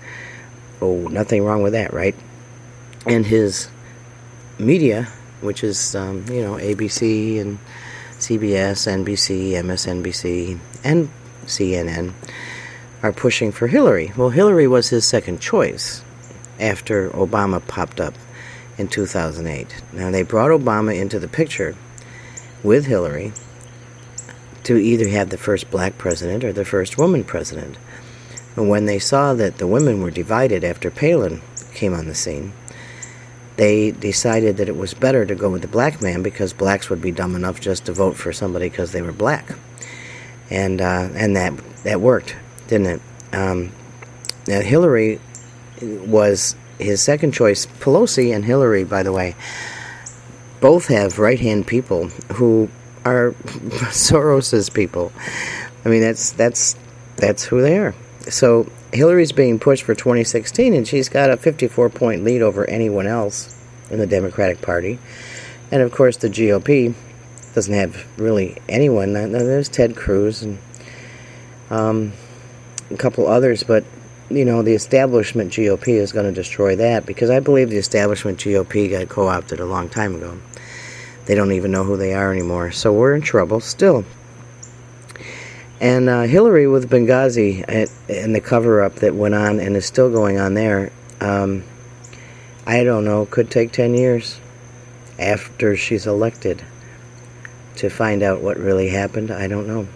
Oh, 0.83 1.09
nothing 1.09 1.45
wrong 1.45 1.63
with 1.63 1.73
that, 1.73 1.95
right? 1.95 2.15
And 3.07 3.25
his 3.25 3.71
media, 4.61 5.09
which 5.41 5.65
is 5.65 5.95
um, 5.97 6.25
you 6.31 6.43
know 6.43 6.55
ABC 6.55 7.41
and 7.41 7.59
CBS, 8.19 8.87
NBC, 8.87 9.53
MSNBC, 9.53 10.59
and 10.85 11.09
CNN, 11.47 12.13
are 13.03 13.13
pushing 13.13 13.51
for 13.51 13.67
Hillary. 13.67 14.13
Well, 14.17 14.31
Hillary 14.31 14.69
was 14.69 14.91
his 14.91 15.07
second 15.07 15.41
choice 15.41 16.03
after 16.61 17.09
Obama 17.11 17.67
popped 17.67 18.01
up 18.01 18.15
in 18.77 18.89
2008. 18.89 19.83
Now, 19.93 20.11
they 20.11 20.23
brought 20.23 20.51
Obama 20.51 20.99
into 20.99 21.19
the 21.19 21.29
picture 21.29 21.77
with 22.63 22.87
Hillary 22.87 23.33
to 24.65 24.77
either 24.77 25.09
have 25.09 25.31
the 25.31 25.39
first 25.39 25.71
black 25.71 25.97
president 25.97 26.45
or 26.45 26.53
the 26.53 26.65
first 26.65 26.99
woman 26.99 27.25
president. 27.25 27.77
And 28.57 28.69
when 28.69 28.87
they 28.87 28.99
saw 28.99 29.33
that 29.35 29.59
the 29.59 29.67
women 29.67 30.03
were 30.03 30.11
divided 30.11 30.65
after 30.65 30.91
Palin 30.91 31.41
came 31.73 31.95
on 31.95 32.07
the 32.07 32.15
scene, 32.15 32.53
they 33.61 33.91
decided 33.91 34.57
that 34.57 34.71
it 34.71 34.77
was 34.79 34.95
better 34.95 35.27
to 35.27 35.35
go 35.35 35.51
with 35.51 35.61
the 35.61 35.69
black 35.69 36.01
man 36.01 36.23
because 36.23 36.55
blacks 36.55 36.89
would 36.89 37.03
be 37.03 37.11
dumb 37.11 37.37
enough 37.37 37.61
just 37.61 37.85
to 37.85 37.93
vote 37.93 38.17
for 38.17 38.33
somebody 38.33 38.71
because 38.71 38.93
they 38.93 39.03
were 39.03 39.13
black, 39.13 39.55
and 40.49 40.81
uh, 40.81 41.11
and 41.15 41.37
that 41.37 41.53
that 41.83 42.01
worked, 42.01 42.37
didn't 42.69 42.87
it? 42.87 43.03
Um, 43.35 43.71
now 44.49 44.63
Hillary 44.63 45.21
was 45.83 46.57
his 46.79 47.03
second 47.03 47.33
choice. 47.35 47.67
Pelosi 47.67 48.35
and 48.35 48.47
Hillary, 48.47 48.85
by 48.85 49.03
the 49.03 49.13
way, 49.13 49.37
both 50.63 50.87
have 50.87 51.19
right 51.19 51.39
hand 51.39 51.67
people 51.67 52.07
who 52.33 52.71
are 53.05 53.33
Soros's 53.93 54.71
people. 54.71 55.13
I 55.85 55.91
mean, 55.91 56.01
that's 56.01 56.33
that's 56.33 56.77
that's 57.17 57.45
who 57.45 57.61
they 57.61 57.77
are. 57.77 57.95
So 58.23 58.73
Hillary's 58.93 59.33
being 59.33 59.59
pushed 59.59 59.85
for 59.85 59.95
2016, 59.95 60.75
and 60.75 60.87
she's 60.87 61.09
got 61.09 61.31
a 61.31 61.37
54 61.37 61.91
point 61.91 62.25
lead 62.25 62.43
over 62.43 62.69
anyone 62.69 63.07
else 63.07 63.57
in 63.91 63.99
the 63.99 64.07
Democratic 64.07 64.61
Party. 64.61 64.99
And 65.71 65.83
of 65.83 65.93
course, 65.93 66.17
the 66.17 66.29
GOP 66.29 66.95
doesn't 67.55 67.73
have 67.73 68.07
really 68.19 68.57
anyone. 68.69 69.13
There's 69.13 69.69
Ted 69.69 69.97
Cruz 69.97 70.43
and 70.43 70.59
um, 71.71 72.13
a 72.91 72.97
couple 72.97 73.27
others, 73.29 73.63
but 73.63 73.85
you 74.29 74.45
know, 74.45 74.63
the 74.63 74.75
establishment 74.75 75.53
GOP 75.53 75.89
is 75.89 76.13
going 76.13 76.27
to 76.27 76.33
destroy 76.33 76.77
that 76.77 77.05
because 77.05 77.31
I 77.31 77.41
believe 77.41 77.71
the 77.71 77.79
establishment 77.79 78.39
GOP 78.39 78.91
got 78.91 79.09
co 79.09 79.29
opted 79.29 79.61
a 79.61 79.65
long 79.67 79.89
time 79.89 80.15
ago. 80.15 80.39
They 81.27 81.35
don't 81.35 81.53
even 81.53 81.71
know 81.71 81.85
who 81.85 81.97
they 81.97 82.15
are 82.15 82.33
anymore. 82.33 82.71
So 82.73 82.93
we're 82.93 83.15
in 83.15 83.23
trouble 83.23 83.61
still. 83.61 84.05
And 85.81 86.11
uh, 86.11 86.23
Hillary 86.23 86.67
with 86.67 86.91
Benghazi 86.91 87.65
and 88.09 88.35
the 88.35 88.41
cover 88.41 88.83
up 88.83 88.97
that 88.97 89.15
went 89.15 89.35
on 89.35 89.61
and 89.61 89.77
is 89.77 89.87
still 89.87 90.11
going 90.11 90.39
on 90.39 90.53
there, 90.53 90.93
um, 91.23 91.65
I 92.67 92.85
don't 92.85 93.07
know, 93.07 93.25
could 93.25 93.51
take 93.51 93.73
10 93.73 93.95
years 93.95 94.39
after 95.19 95.77
she's 95.77 96.07
elected 96.07 96.63
to 97.77 97.89
find 97.89 98.23
out 98.23 98.43
what 98.43 98.59
really 98.59 98.91
happened. 98.91 99.31
I 99.31 99.47
don't 99.47 99.67
know. 99.67 99.89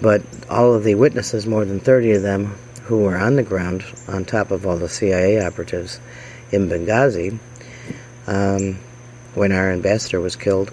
But 0.00 0.22
all 0.48 0.74
of 0.74 0.82
the 0.82 0.94
witnesses, 0.94 1.46
more 1.46 1.66
than 1.66 1.78
30 1.78 2.12
of 2.12 2.22
them, 2.22 2.56
who 2.84 3.00
were 3.00 3.16
on 3.16 3.36
the 3.36 3.42
ground, 3.42 3.84
on 4.08 4.24
top 4.24 4.50
of 4.50 4.66
all 4.66 4.78
the 4.78 4.88
CIA 4.88 5.44
operatives 5.44 6.00
in 6.50 6.68
Benghazi, 6.68 7.38
um, 8.26 8.78
when 9.34 9.52
our 9.52 9.70
ambassador 9.70 10.20
was 10.20 10.36
killed, 10.36 10.72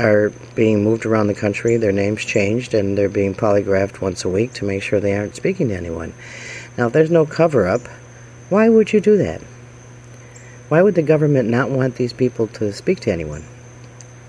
are 0.00 0.30
being 0.54 0.82
moved 0.82 1.04
around 1.04 1.26
the 1.26 1.34
country. 1.34 1.76
Their 1.76 1.92
names 1.92 2.24
changed, 2.24 2.74
and 2.74 2.96
they're 2.96 3.08
being 3.08 3.34
polygraphed 3.34 4.00
once 4.00 4.24
a 4.24 4.28
week 4.28 4.52
to 4.54 4.64
make 4.64 4.82
sure 4.82 4.98
they 4.98 5.16
aren't 5.16 5.36
speaking 5.36 5.68
to 5.68 5.76
anyone. 5.76 6.14
Now, 6.78 6.86
if 6.86 6.92
there's 6.92 7.10
no 7.10 7.26
cover 7.26 7.66
up, 7.66 7.82
why 8.48 8.68
would 8.68 8.92
you 8.92 9.00
do 9.00 9.16
that? 9.18 9.42
Why 10.68 10.82
would 10.82 10.94
the 10.94 11.02
government 11.02 11.48
not 11.48 11.70
want 11.70 11.96
these 11.96 12.12
people 12.12 12.46
to 12.48 12.72
speak 12.72 13.00
to 13.00 13.12
anyone, 13.12 13.44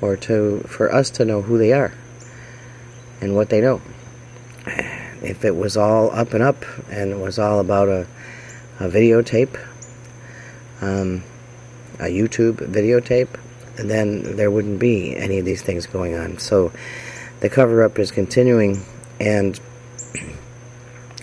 or 0.01 0.17
to 0.17 0.59
for 0.67 0.93
us 0.93 1.09
to 1.11 1.25
know 1.25 1.41
who 1.41 1.57
they 1.57 1.71
are 1.71 1.93
and 3.21 3.35
what 3.35 3.49
they 3.49 3.61
know? 3.61 3.81
If 5.23 5.45
it 5.45 5.55
was 5.55 5.77
all 5.77 6.11
up 6.11 6.33
and 6.33 6.43
up, 6.43 6.65
and 6.89 7.11
it 7.11 7.19
was 7.19 7.37
all 7.39 7.59
about 7.59 7.87
a, 7.87 8.07
a 8.79 8.89
videotape, 8.89 9.55
um, 10.81 11.23
a 11.99 12.05
YouTube 12.05 12.55
videotape, 12.55 13.29
then 13.89 14.35
there 14.35 14.51
wouldn't 14.51 14.79
be 14.79 15.15
any 15.15 15.39
of 15.39 15.45
these 15.45 15.61
things 15.61 15.85
going 15.85 16.15
on. 16.15 16.37
So 16.37 16.71
the 17.39 17.49
cover 17.49 17.83
up 17.83 17.97
is 17.97 18.11
continuing, 18.11 18.83
and 19.19 19.59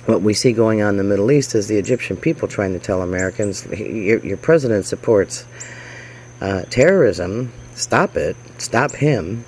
what 0.06 0.22
we 0.22 0.32
see 0.32 0.52
going 0.52 0.80
on 0.80 0.90
in 0.90 0.96
the 0.96 1.04
Middle 1.04 1.30
East 1.30 1.54
is 1.54 1.68
the 1.68 1.76
Egyptian 1.76 2.16
people 2.16 2.48
trying 2.48 2.72
to 2.72 2.78
tell 2.78 3.02
Americans 3.02 3.66
your, 3.66 4.18
your 4.20 4.38
president 4.38 4.86
supports 4.86 5.44
uh, 6.40 6.62
terrorism, 6.62 7.52
stop 7.74 8.16
it, 8.16 8.36
stop 8.56 8.92
him. 8.92 9.44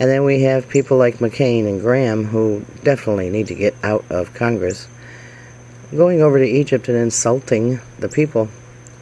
And 0.00 0.08
then 0.08 0.24
we 0.24 0.42
have 0.42 0.68
people 0.68 0.96
like 0.98 1.16
McCain 1.16 1.66
and 1.66 1.80
Graham 1.80 2.24
who 2.24 2.64
definitely 2.84 3.30
need 3.30 3.48
to 3.48 3.54
get 3.54 3.74
out 3.82 4.04
of 4.10 4.34
Congress, 4.34 4.86
going 5.90 6.22
over 6.22 6.38
to 6.38 6.46
Egypt 6.46 6.88
and 6.88 6.96
insulting 6.96 7.80
the 7.98 8.08
people 8.08 8.48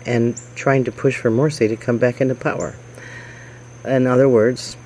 and 0.07 0.40
trying 0.55 0.85
to 0.85 0.93
push 0.93 1.16
for 1.16 1.31
Morsi 1.31 1.69
to 1.69 1.76
come 1.76 1.99
back 1.99 2.21
into 2.21 2.35
power. 2.35 2.76
In 3.87 4.09
other 4.09 4.28
words, 4.28 4.76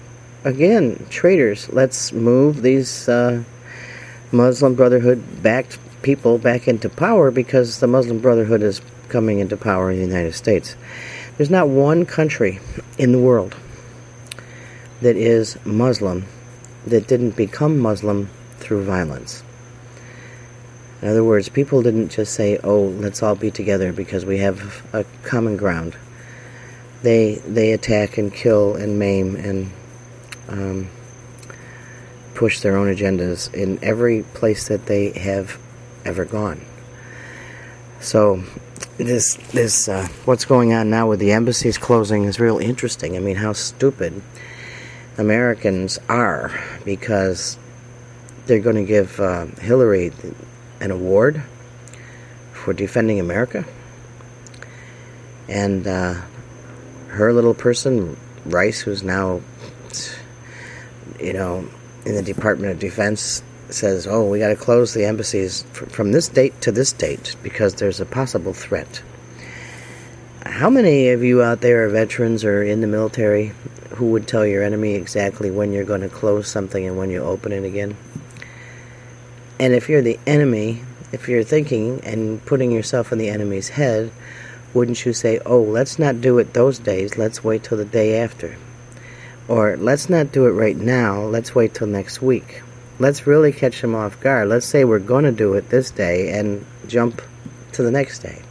again, 0.44 1.06
traitors, 1.08 1.70
let's 1.70 2.12
move 2.12 2.60
these 2.60 3.08
uh, 3.08 3.42
Muslim 4.30 4.74
Brotherhood 4.74 5.42
backed 5.42 5.78
people 6.02 6.36
back 6.36 6.68
into 6.68 6.90
power 6.90 7.30
because 7.30 7.80
the 7.80 7.86
Muslim 7.86 8.18
Brotherhood 8.18 8.62
is 8.62 8.82
coming 9.08 9.38
into 9.38 9.56
power 9.56 9.90
in 9.90 9.98
the 9.98 10.06
United 10.06 10.34
States. 10.34 10.76
There's 11.38 11.48
not 11.48 11.68
one 11.68 12.04
country 12.04 12.60
in 12.98 13.12
the 13.12 13.18
world 13.18 13.56
that 15.00 15.16
is 15.16 15.56
Muslim 15.64 16.26
that 16.86 17.08
didn't 17.08 17.36
become 17.36 17.78
Muslim 17.78 18.28
through 18.58 18.84
violence. 18.84 19.42
In 21.00 21.08
other 21.08 21.24
words, 21.24 21.48
people 21.48 21.80
didn't 21.80 22.10
just 22.10 22.34
say, 22.34 22.58
oh, 22.62 22.82
let's 22.82 23.22
all 23.22 23.34
be 23.34 23.50
together 23.50 23.94
because 23.94 24.26
we 24.26 24.38
have 24.38 24.86
a 24.92 25.06
common 25.22 25.56
ground 25.56 25.96
they 27.02 27.36
they 27.46 27.72
attack 27.72 28.18
and 28.18 28.32
kill 28.32 28.76
and 28.76 28.98
maim 28.98 29.36
and 29.36 29.72
um, 30.48 30.90
push 32.34 32.60
their 32.60 32.76
own 32.76 32.94
agendas 32.94 33.52
in 33.54 33.78
every 33.82 34.22
place 34.22 34.68
that 34.68 34.86
they 34.86 35.10
have 35.10 35.58
ever 36.04 36.24
gone. 36.24 36.60
So 38.00 38.42
this 38.96 39.36
this 39.52 39.88
uh, 39.88 40.08
what's 40.24 40.44
going 40.44 40.72
on 40.72 40.90
now 40.90 41.08
with 41.08 41.20
the 41.20 41.32
embassies 41.32 41.78
closing 41.78 42.24
is 42.24 42.40
real 42.40 42.58
interesting. 42.58 43.16
I 43.16 43.20
mean, 43.20 43.36
how 43.36 43.52
stupid 43.52 44.22
Americans 45.18 45.98
are 46.08 46.58
because 46.84 47.58
they're 48.46 48.60
going 48.60 48.76
to 48.76 48.84
give 48.84 49.20
uh, 49.20 49.46
Hillary 49.60 50.12
an 50.80 50.90
award 50.90 51.42
for 52.52 52.72
defending 52.72 53.20
America, 53.20 53.64
and 55.48 55.86
uh, 55.86 56.20
her 57.10 57.32
little 57.32 57.54
person, 57.54 58.16
Rice, 58.46 58.80
who's 58.80 59.02
now, 59.02 59.40
you 61.18 61.32
know, 61.32 61.68
in 62.06 62.14
the 62.14 62.22
Department 62.22 62.72
of 62.72 62.78
Defense, 62.78 63.42
says, 63.68 64.06
"Oh, 64.06 64.24
we 64.24 64.38
got 64.38 64.48
to 64.48 64.56
close 64.56 64.94
the 64.94 65.04
embassies 65.04 65.64
from 65.72 66.12
this 66.12 66.28
date 66.28 66.60
to 66.62 66.72
this 66.72 66.92
date 66.92 67.36
because 67.42 67.74
there's 67.74 68.00
a 68.00 68.06
possible 68.06 68.52
threat." 68.52 69.02
How 70.46 70.70
many 70.70 71.10
of 71.10 71.22
you 71.22 71.42
out 71.42 71.60
there 71.60 71.84
are 71.84 71.88
veterans 71.88 72.44
or 72.44 72.62
in 72.62 72.80
the 72.80 72.86
military 72.86 73.52
who 73.96 74.06
would 74.06 74.26
tell 74.26 74.46
your 74.46 74.62
enemy 74.62 74.94
exactly 74.94 75.50
when 75.50 75.72
you're 75.72 75.84
going 75.84 76.00
to 76.00 76.08
close 76.08 76.48
something 76.48 76.86
and 76.86 76.96
when 76.96 77.10
you 77.10 77.22
open 77.22 77.52
it 77.52 77.64
again? 77.64 77.96
And 79.58 79.74
if 79.74 79.88
you're 79.88 80.02
the 80.02 80.18
enemy, 80.26 80.82
if 81.12 81.28
you're 81.28 81.44
thinking 81.44 82.00
and 82.04 82.44
putting 82.46 82.70
yourself 82.70 83.12
in 83.12 83.18
the 83.18 83.28
enemy's 83.28 83.68
head, 83.68 84.10
wouldn't 84.74 85.04
you 85.04 85.12
say, 85.12 85.38
oh, 85.44 85.62
let's 85.62 85.98
not 85.98 86.20
do 86.20 86.38
it 86.38 86.54
those 86.54 86.78
days, 86.78 87.18
let's 87.18 87.42
wait 87.42 87.64
till 87.64 87.78
the 87.78 87.84
day 87.84 88.20
after? 88.20 88.56
Or 89.48 89.76
let's 89.76 90.08
not 90.08 90.32
do 90.32 90.46
it 90.46 90.52
right 90.52 90.76
now, 90.76 91.20
let's 91.22 91.54
wait 91.54 91.74
till 91.74 91.86
next 91.86 92.22
week. 92.22 92.62
Let's 92.98 93.26
really 93.26 93.52
catch 93.52 93.80
them 93.80 93.94
off 93.94 94.20
guard. 94.20 94.48
Let's 94.48 94.66
say 94.66 94.84
we're 94.84 94.98
going 94.98 95.24
to 95.24 95.32
do 95.32 95.54
it 95.54 95.70
this 95.70 95.90
day 95.90 96.38
and 96.38 96.64
jump 96.86 97.22
to 97.72 97.82
the 97.82 97.90
next 97.90 98.18
day. 98.18 98.42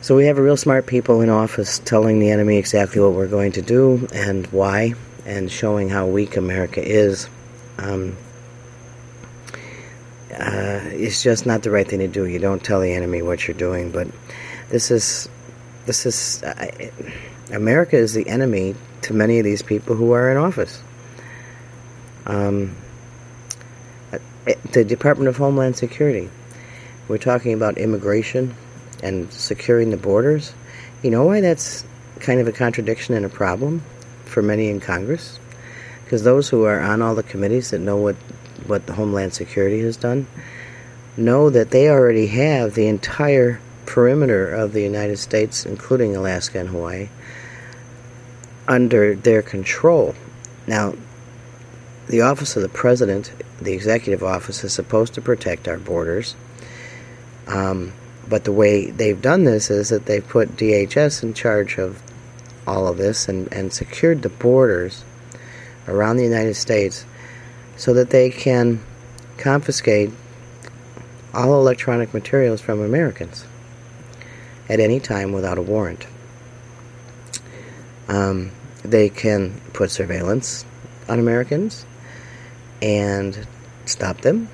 So 0.00 0.14
we 0.14 0.26
have 0.26 0.38
a 0.38 0.42
real 0.42 0.56
smart 0.56 0.86
people 0.86 1.20
in 1.20 1.30
office 1.30 1.78
telling 1.78 2.18
the 2.18 2.30
enemy 2.30 2.58
exactly 2.58 3.00
what 3.00 3.12
we're 3.12 3.26
going 3.26 3.52
to 3.52 3.62
do 3.62 4.06
and 4.12 4.46
why, 4.48 4.94
and 5.26 5.50
showing 5.50 5.88
how 5.88 6.06
weak 6.06 6.36
America 6.36 6.86
is. 6.86 7.28
Um, 7.78 8.16
uh, 10.34 10.80
it's 10.92 11.22
just 11.22 11.46
not 11.46 11.62
the 11.62 11.70
right 11.70 11.86
thing 11.86 12.00
to 12.00 12.08
do. 12.08 12.26
You 12.26 12.38
don't 12.38 12.62
tell 12.62 12.80
the 12.80 12.92
enemy 12.92 13.22
what 13.22 13.46
you're 13.46 13.56
doing, 13.56 13.90
but 13.90 14.08
this 14.68 14.90
is 14.90 15.28
this 15.86 16.06
is 16.06 16.42
uh, 16.42 16.90
America 17.52 17.96
is 17.96 18.14
the 18.14 18.28
enemy 18.28 18.74
to 19.02 19.14
many 19.14 19.38
of 19.38 19.44
these 19.44 19.62
people 19.62 19.94
who 19.94 20.12
are 20.12 20.30
in 20.30 20.36
office. 20.36 20.82
Um, 22.26 22.74
uh, 24.12 24.18
the 24.72 24.84
Department 24.84 25.28
of 25.28 25.36
Homeland 25.36 25.76
Security. 25.76 26.30
We're 27.06 27.18
talking 27.18 27.52
about 27.52 27.76
immigration 27.76 28.54
and 29.02 29.30
securing 29.30 29.90
the 29.90 29.98
borders. 29.98 30.54
You 31.02 31.10
know 31.10 31.24
why 31.24 31.42
that's 31.42 31.84
kind 32.20 32.40
of 32.40 32.48
a 32.48 32.52
contradiction 32.52 33.14
and 33.14 33.26
a 33.26 33.28
problem 33.28 33.82
for 34.24 34.42
many 34.42 34.68
in 34.68 34.80
Congress? 34.80 35.38
Because 36.02 36.22
those 36.22 36.48
who 36.48 36.64
are 36.64 36.80
on 36.80 37.02
all 37.02 37.14
the 37.14 37.22
committees 37.22 37.70
that 37.70 37.80
know 37.80 37.96
what 37.96 38.16
what 38.66 38.86
the 38.86 38.94
Homeland 38.94 39.34
Security 39.34 39.80
has 39.80 39.96
done, 39.96 40.26
know 41.16 41.50
that 41.50 41.70
they 41.70 41.88
already 41.88 42.26
have 42.28 42.74
the 42.74 42.86
entire 42.86 43.60
perimeter 43.86 44.48
of 44.48 44.72
the 44.72 44.82
United 44.82 45.18
States, 45.18 45.66
including 45.66 46.16
Alaska 46.16 46.58
and 46.58 46.68
Hawaii, 46.70 47.08
under 48.66 49.14
their 49.14 49.42
control. 49.42 50.14
Now, 50.66 50.94
the 52.08 52.22
office 52.22 52.56
of 52.56 52.62
the 52.62 52.68
president, 52.68 53.32
the 53.60 53.72
executive 53.72 54.22
office, 54.22 54.64
is 54.64 54.72
supposed 54.72 55.14
to 55.14 55.20
protect 55.20 55.68
our 55.68 55.78
borders. 55.78 56.34
Um, 57.46 57.92
but 58.28 58.44
the 58.44 58.52
way 58.52 58.90
they've 58.90 59.20
done 59.20 59.44
this 59.44 59.70
is 59.70 59.90
that 59.90 60.06
they've 60.06 60.26
put 60.26 60.56
DHS 60.56 61.22
in 61.22 61.34
charge 61.34 61.78
of 61.78 62.02
all 62.66 62.88
of 62.88 62.96
this 62.96 63.28
and, 63.28 63.52
and 63.52 63.72
secured 63.72 64.22
the 64.22 64.30
borders 64.30 65.04
around 65.86 66.16
the 66.16 66.24
United 66.24 66.54
States 66.54 67.04
so 67.76 67.94
that 67.94 68.10
they 68.10 68.30
can 68.30 68.80
confiscate 69.36 70.10
all 71.32 71.54
electronic 71.54 72.14
materials 72.14 72.60
from 72.60 72.80
Americans 72.80 73.44
at 74.68 74.80
any 74.80 75.00
time 75.00 75.32
without 75.32 75.58
a 75.58 75.62
warrant. 75.62 76.06
Um, 78.08 78.52
they 78.82 79.08
can 79.08 79.60
put 79.72 79.90
surveillance 79.90 80.64
on 81.08 81.18
Americans 81.18 81.84
and 82.80 83.46
stop 83.86 84.20
them 84.20 84.48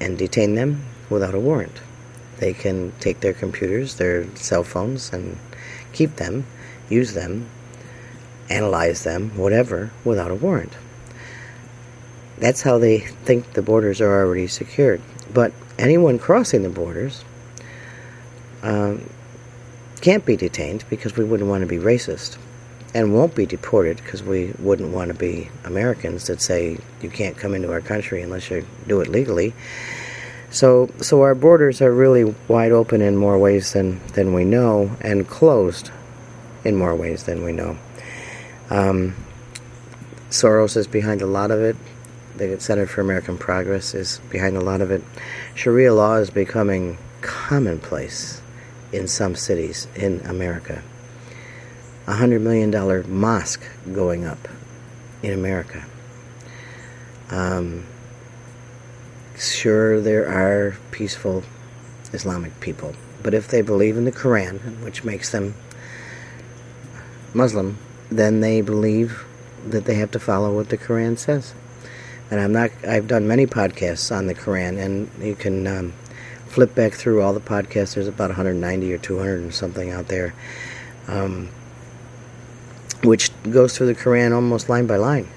and 0.00 0.18
detain 0.18 0.54
them 0.54 0.84
without 1.10 1.34
a 1.34 1.40
warrant. 1.40 1.80
They 2.38 2.52
can 2.52 2.92
take 3.00 3.20
their 3.20 3.32
computers, 3.32 3.96
their 3.96 4.26
cell 4.36 4.64
phones, 4.64 5.12
and 5.12 5.38
keep 5.92 6.16
them, 6.16 6.46
use 6.88 7.14
them, 7.14 7.48
analyze 8.50 9.04
them, 9.04 9.30
whatever, 9.36 9.90
without 10.04 10.30
a 10.30 10.34
warrant. 10.34 10.72
That's 12.38 12.62
how 12.62 12.78
they 12.78 12.98
think 12.98 13.52
the 13.52 13.62
borders 13.62 14.00
are 14.00 14.24
already 14.24 14.46
secured. 14.48 15.00
But 15.32 15.52
anyone 15.78 16.18
crossing 16.18 16.62
the 16.62 16.68
borders 16.68 17.24
um, 18.62 19.08
can't 20.00 20.24
be 20.24 20.36
detained 20.36 20.84
because 20.90 21.16
we 21.16 21.24
wouldn't 21.24 21.48
want 21.48 21.62
to 21.62 21.66
be 21.66 21.78
racist 21.78 22.38
and 22.94 23.12
won't 23.12 23.34
be 23.34 23.44
deported 23.44 23.96
because 23.96 24.22
we 24.22 24.52
wouldn't 24.58 24.90
want 24.90 25.08
to 25.08 25.14
be 25.14 25.50
Americans 25.64 26.28
that 26.28 26.40
say 26.40 26.78
you 27.02 27.10
can't 27.10 27.36
come 27.36 27.54
into 27.54 27.70
our 27.72 27.80
country 27.80 28.22
unless 28.22 28.50
you 28.50 28.64
do 28.86 29.00
it 29.00 29.08
legally. 29.08 29.52
So, 30.50 30.88
so 31.00 31.22
our 31.22 31.34
borders 31.34 31.82
are 31.82 31.92
really 31.92 32.34
wide 32.46 32.70
open 32.70 33.02
in 33.02 33.16
more 33.16 33.36
ways 33.36 33.72
than, 33.72 34.00
than 34.12 34.32
we 34.32 34.44
know, 34.44 34.96
and 35.00 35.26
closed 35.26 35.90
in 36.64 36.76
more 36.76 36.94
ways 36.94 37.24
than 37.24 37.42
we 37.42 37.52
know. 37.52 37.76
Um, 38.70 39.16
Soros 40.30 40.76
is 40.76 40.86
behind 40.86 41.22
a 41.22 41.26
lot 41.26 41.50
of 41.50 41.60
it. 41.60 41.76
The 42.36 42.58
Center 42.60 42.86
for 42.86 43.00
American 43.00 43.38
Progress 43.38 43.94
is 43.94 44.20
behind 44.30 44.56
a 44.56 44.60
lot 44.60 44.80
of 44.80 44.90
it. 44.90 45.02
Sharia 45.54 45.94
law 45.94 46.16
is 46.16 46.30
becoming 46.30 46.98
commonplace 47.20 48.40
in 48.92 49.08
some 49.08 49.34
cities 49.34 49.86
in 49.94 50.20
America 50.26 50.82
a 52.06 52.12
$100 52.12 52.40
million 52.40 52.70
mosque 53.18 53.62
going 53.92 54.24
up 54.24 54.48
in 55.22 55.32
America. 55.32 55.84
Um, 57.30 57.86
sure, 59.36 60.00
there 60.00 60.28
are 60.28 60.76
peaceful 60.90 61.42
Islamic 62.12 62.60
people, 62.60 62.94
but 63.22 63.32
if 63.32 63.48
they 63.48 63.62
believe 63.62 63.96
in 63.96 64.04
the 64.04 64.12
Quran, 64.12 64.82
which 64.84 65.02
makes 65.02 65.30
them 65.32 65.54
Muslim, 67.32 67.78
then 68.10 68.40
they 68.40 68.60
believe 68.60 69.24
that 69.66 69.86
they 69.86 69.94
have 69.94 70.10
to 70.10 70.20
follow 70.20 70.54
what 70.54 70.68
the 70.68 70.76
Quran 70.76 71.16
says. 71.18 71.54
And 72.30 72.40
I'm 72.40 72.52
not. 72.52 72.70
I've 72.86 73.06
done 73.06 73.28
many 73.28 73.46
podcasts 73.46 74.14
on 74.14 74.26
the 74.26 74.34
Quran, 74.34 74.78
and 74.78 75.10
you 75.20 75.34
can 75.34 75.66
um, 75.66 75.92
flip 76.46 76.74
back 76.74 76.92
through 76.92 77.20
all 77.20 77.32
the 77.32 77.40
podcasts. 77.40 77.94
There's 77.94 78.08
about 78.08 78.30
190 78.30 78.92
or 78.92 78.98
200 78.98 79.40
and 79.40 79.54
something 79.54 79.90
out 79.90 80.08
there. 80.08 80.34
Um, 81.06 81.50
which 83.02 83.30
goes 83.50 83.76
through 83.76 83.88
the 83.88 83.94
Quran 83.94 84.34
almost 84.34 84.68
line 84.68 84.86
by 84.86 84.96
line 84.96 85.28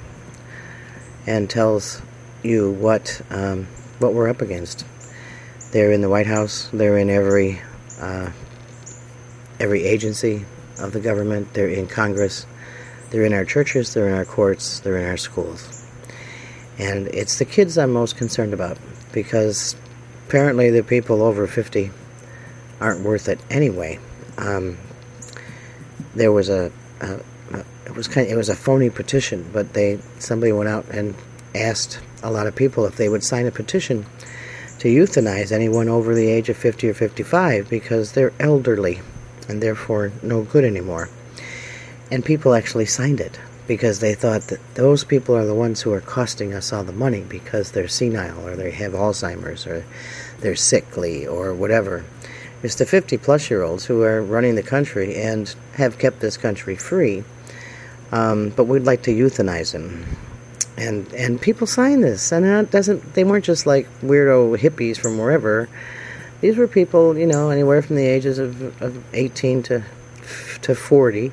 and 1.25 1.50
tells 1.50 2.01
you 2.41 2.72
what 2.72 3.22
um, 3.29 3.67
what 4.00 4.13
we're 4.13 4.29
up 4.29 4.41
against. 4.41 4.86
They're 5.72 5.91
in 5.91 6.01
the 6.01 6.10
White 6.10 6.27
House. 6.27 6.70
They're 6.72 6.98
in 6.98 7.10
every 7.10 7.62
uh, 8.00 8.32
every 9.60 9.84
agency 9.84 10.46
of 10.79 10.94
the 10.94 11.00
government. 11.00 11.53
They're 11.53 11.68
in 11.68 11.88
Congress. 11.88 12.46
They're 13.09 13.25
in 13.25 13.33
our 13.33 13.46
churches. 13.46 13.94
They're 13.94 14.07
in 14.07 14.14
our 14.14 14.25
courts. 14.25 14.79
They're 14.79 14.98
in 14.98 15.05
our 15.05 15.18
schools. 15.18 15.76
And 16.77 17.07
it's 17.07 17.40
the 17.40 17.46
kids 17.46 17.77
I'm 17.77 17.92
most 17.92 18.18
concerned 18.18 18.53
about 18.53 18.77
because 19.11 19.75
apparently 20.27 20.70
the 20.70 20.83
people 20.83 21.22
over 21.22 21.48
50 21.48 21.92
aren't 22.79 23.01
worth 23.01 23.27
it 23.27 23.40
anyway. 23.50 24.00
Um, 24.37 24.77
there 26.13 26.31
was 26.31 26.50
a, 26.50 26.72
a 27.01 27.20
it 27.85 27.96
was 27.96 28.07
kind 28.07 28.27
of, 28.27 28.33
it 28.33 28.35
was 28.35 28.50
a 28.50 28.55
phony 28.55 28.90
petition, 28.90 29.50
but 29.53 29.74
they 29.74 30.00
somebody 30.20 30.51
went 30.51 30.70
out 30.70 30.85
and 30.90 31.16
asked 31.55 32.00
a 32.22 32.29
lot 32.29 32.46
of 32.46 32.55
people 32.55 32.85
if 32.85 32.98
they 32.98 33.09
would 33.09 33.24
sign 33.24 33.48
a 33.48 33.51
petition 33.51 34.05
to 34.79 34.90
euthanize 34.90 35.51
anyone 35.51 35.90
over 35.90 36.13
the 36.13 36.29
age 36.29 36.50
of 36.50 36.57
50 36.57 36.90
or 36.90 36.94
55 36.94 37.70
because 37.70 38.11
they're 38.11 38.33
elderly 38.40 39.01
and 39.48 39.63
therefore 39.63 40.11
no 40.22 40.44
good 40.44 40.63
anymore. 40.63 41.09
And 42.11 42.24
people 42.24 42.53
actually 42.53 42.85
signed 42.85 43.20
it 43.20 43.40
because 43.68 44.00
they 44.00 44.16
thought 44.16 44.44
that 44.44 44.60
those 44.75 45.03
people 45.03 45.36
are 45.36 45.46
the 45.46 45.53
ones 45.53 45.82
who 45.82 45.92
are 45.94 46.01
costing 46.01 46.53
us 46.53 46.72
all 46.72 46.84
the 46.84 46.92
money 46.92 47.22
because 47.27 47.72
they're 47.72 47.88
senile 47.88 48.48
or 48.48 48.56
they 48.56 48.72
have 48.72 48.94
Alzheimer's 48.94 49.68
or 49.68 49.86
they're 50.40 50.56
sickly 50.56 51.27
or 51.27 51.53
whatever. 51.53 52.06
It's 52.64 52.75
the 52.75 52.86
50 52.86 53.18
plus 53.18 53.50
year 53.50 53.64
olds 53.64 53.86
who 53.86 54.01
are 54.03 54.22
running 54.22 54.56
the 54.56 54.64
country 54.64 55.16
and 55.16 55.53
have 55.74 56.00
kept 56.00 56.22
this 56.22 56.38
country 56.38 56.75
free 56.75 57.24
um, 58.12 58.50
but 58.50 58.66
we'd 58.66 58.84
like 58.84 59.03
to 59.03 59.12
euthanize 59.12 59.74
them. 59.74 60.06
And 60.77 61.12
and 61.14 61.42
people 61.42 61.66
signed 61.66 62.03
this, 62.03 62.32
and 62.32 62.46
it 62.46 62.72
doesn't. 62.72 63.16
They 63.16 63.24
weren't 63.24 63.46
just 63.46 63.66
like 63.66 63.88
weirdo 64.01 64.58
hippies 64.60 64.98
from 64.98 65.18
wherever. 65.18 65.68
These 66.42 66.56
were 66.58 66.68
people, 66.68 67.18
you 67.18 67.25
know, 67.25 67.50
anywhere 67.50 67.82
from 67.82 67.96
the 67.96 68.06
ages 68.06 68.38
of, 68.38 68.80
of 68.82 69.03
18 69.14 69.64
to 69.64 69.84
to 70.62 70.75
40, 70.75 71.32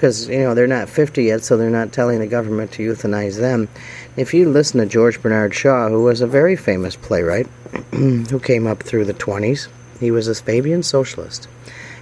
because 0.00 0.28
you 0.28 0.38
know 0.38 0.54
they're 0.54 0.66
not 0.66 0.88
50 0.88 1.24
yet, 1.24 1.44
so 1.44 1.56
they're 1.56 1.68
not 1.68 1.92
telling 1.92 2.20
the 2.20 2.26
government 2.26 2.72
to 2.72 2.88
euthanize 2.88 3.38
them. 3.38 3.68
If 4.16 4.32
you 4.32 4.48
listen 4.48 4.80
to 4.80 4.86
George 4.86 5.20
Bernard 5.20 5.54
Shaw, 5.54 5.88
who 5.88 6.02
was 6.02 6.22
a 6.22 6.26
very 6.26 6.56
famous 6.56 6.96
playwright, 6.96 7.46
who 7.92 8.40
came 8.40 8.66
up 8.66 8.82
through 8.82 9.04
the 9.04 9.14
20s, 9.14 9.68
he 10.00 10.10
was 10.10 10.26
a 10.26 10.34
Fabian 10.34 10.82
socialist, 10.82 11.48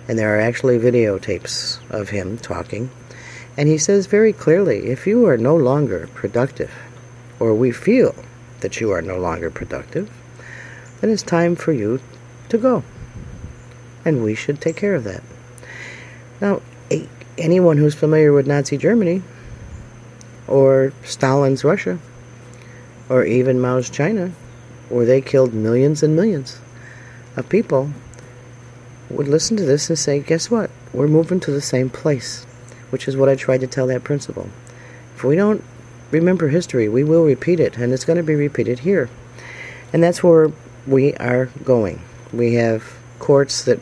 and 0.06 0.16
there 0.16 0.37
are 0.37 0.40
actually 0.40 0.78
videotapes 0.78 1.78
of 1.90 2.11
him 2.11 2.38
talking 2.38 2.90
and 3.58 3.68
he 3.68 3.76
says 3.76 4.06
very 4.06 4.32
clearly 4.32 4.87
if 4.87 5.04
you 5.04 5.26
are 5.26 5.37
no 5.37 5.56
longer 5.56 6.08
productive, 6.14 6.72
or 7.40 7.52
we 7.52 7.72
feel 7.72 8.14
that 8.61 8.80
you 8.80 8.92
are 8.92 9.02
no 9.02 9.18
longer 9.18 9.50
productive, 9.50 10.08
then 11.00 11.11
it's 11.11 11.24
time 11.24 11.56
for 11.56 11.72
you 11.72 12.00
to 12.50 12.56
go. 12.56 12.84
And 14.04 14.22
we 14.22 14.37
should 14.37 14.61
take 14.61 14.76
care 14.76 14.94
of 14.94 15.02
that. 15.02 15.24
Now, 16.40 16.62
anyone 17.38 17.77
who's 17.77 17.94
familiar 17.94 18.33
with 18.33 18.46
Nazi 18.46 18.77
Germany, 18.77 19.22
or 20.46 20.92
Stalin's 21.05 21.64
Russia, 21.64 21.98
or 23.09 23.24
even 23.24 23.61
Mao's 23.61 23.90
China, 23.90 24.33
where 24.88 25.07
they 25.07 25.20
killed 25.20 25.55
millions 25.55 26.03
and 26.03 26.16
millions 26.16 26.61
of 27.37 27.48
people, 27.48 27.90
would 29.11 29.29
listen 29.29 29.57
to 29.57 29.64
this 29.64 29.88
and 29.88 29.98
say, 29.98 30.20
guess 30.20 30.51
what? 30.51 30.70
We're 30.92 31.09
moving 31.09 31.40
to 31.40 31.51
the 31.51 31.61
same 31.61 31.88
place 31.88 32.46
which 32.90 33.09
is 33.09 33.16
what 33.16 33.29
I 33.29 33.35
tried 33.35 33.61
to 33.61 33.66
tell 33.66 33.87
that 33.88 34.05
principal. 34.05 34.48
If 35.14 35.24
we 35.24 35.37
don't 35.37 35.62
remember 36.11 36.48
history, 36.48 36.88
we 36.88 37.05
will 37.05 37.24
repeat 37.24 37.61
it, 37.61 37.77
and 37.77 37.92
it's 37.92 38.05
going 38.05 38.16
to 38.16 38.22
be 38.22 38.35
repeated 38.35 38.81
here. 38.81 39.09
And 39.92 40.03
that's 40.03 40.22
where 40.22 40.53
we 40.87 41.14
are 41.14 41.46
going. 41.64 42.03
We 42.33 42.55
have 42.55 42.96
courts 43.18 43.64
that 43.64 43.81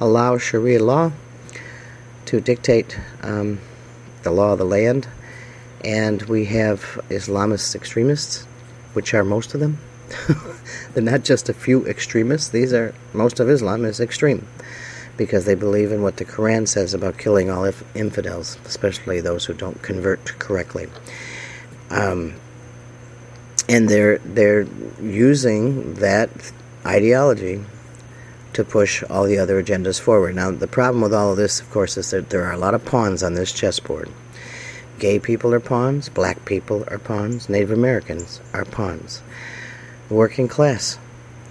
allow 0.00 0.38
Sharia 0.38 0.82
law 0.82 1.12
to 2.32 2.40
dictate 2.40 2.98
um, 3.22 3.60
the 4.22 4.30
law 4.30 4.52
of 4.52 4.58
the 4.58 4.64
land, 4.64 5.06
and 5.84 6.22
we 6.22 6.46
have 6.46 6.98
Islamist 7.10 7.74
extremists, 7.74 8.44
which 8.94 9.12
are 9.12 9.22
most 9.22 9.52
of 9.52 9.60
them. 9.60 9.78
They're 10.94 11.02
not 11.02 11.24
just 11.24 11.50
a 11.50 11.52
few 11.52 11.86
extremists, 11.86 12.48
these 12.48 12.72
are 12.72 12.94
most 13.12 13.38
of 13.38 13.50
Islam 13.50 13.84
is 13.84 14.00
extreme 14.00 14.46
because 15.18 15.44
they 15.44 15.54
believe 15.54 15.92
in 15.92 16.00
what 16.00 16.16
the 16.16 16.24
Quran 16.24 16.66
says 16.66 16.94
about 16.94 17.18
killing 17.18 17.50
all 17.50 17.70
infidels, 17.94 18.56
especially 18.64 19.20
those 19.20 19.44
who 19.44 19.52
don't 19.52 19.82
convert 19.82 20.24
correctly. 20.38 20.86
Um, 21.90 22.36
and 23.68 23.90
they're 23.90 24.16
they're 24.20 24.66
using 25.02 25.96
that 25.96 26.30
ideology 26.86 27.62
to 28.52 28.64
push 28.64 29.02
all 29.04 29.24
the 29.24 29.38
other 29.38 29.62
agendas 29.62 30.00
forward. 30.00 30.34
Now, 30.34 30.50
the 30.50 30.66
problem 30.66 31.02
with 31.02 31.14
all 31.14 31.30
of 31.32 31.36
this, 31.36 31.60
of 31.60 31.70
course, 31.70 31.96
is 31.96 32.10
that 32.10 32.30
there 32.30 32.44
are 32.44 32.52
a 32.52 32.58
lot 32.58 32.74
of 32.74 32.84
pawns 32.84 33.22
on 33.22 33.34
this 33.34 33.52
chessboard. 33.52 34.10
Gay 34.98 35.18
people 35.18 35.52
are 35.54 35.60
pawns, 35.60 36.08
black 36.08 36.44
people 36.44 36.84
are 36.88 36.98
pawns, 36.98 37.48
Native 37.48 37.70
Americans 37.70 38.40
are 38.52 38.64
pawns. 38.64 39.22
Working 40.10 40.48
class 40.48 40.98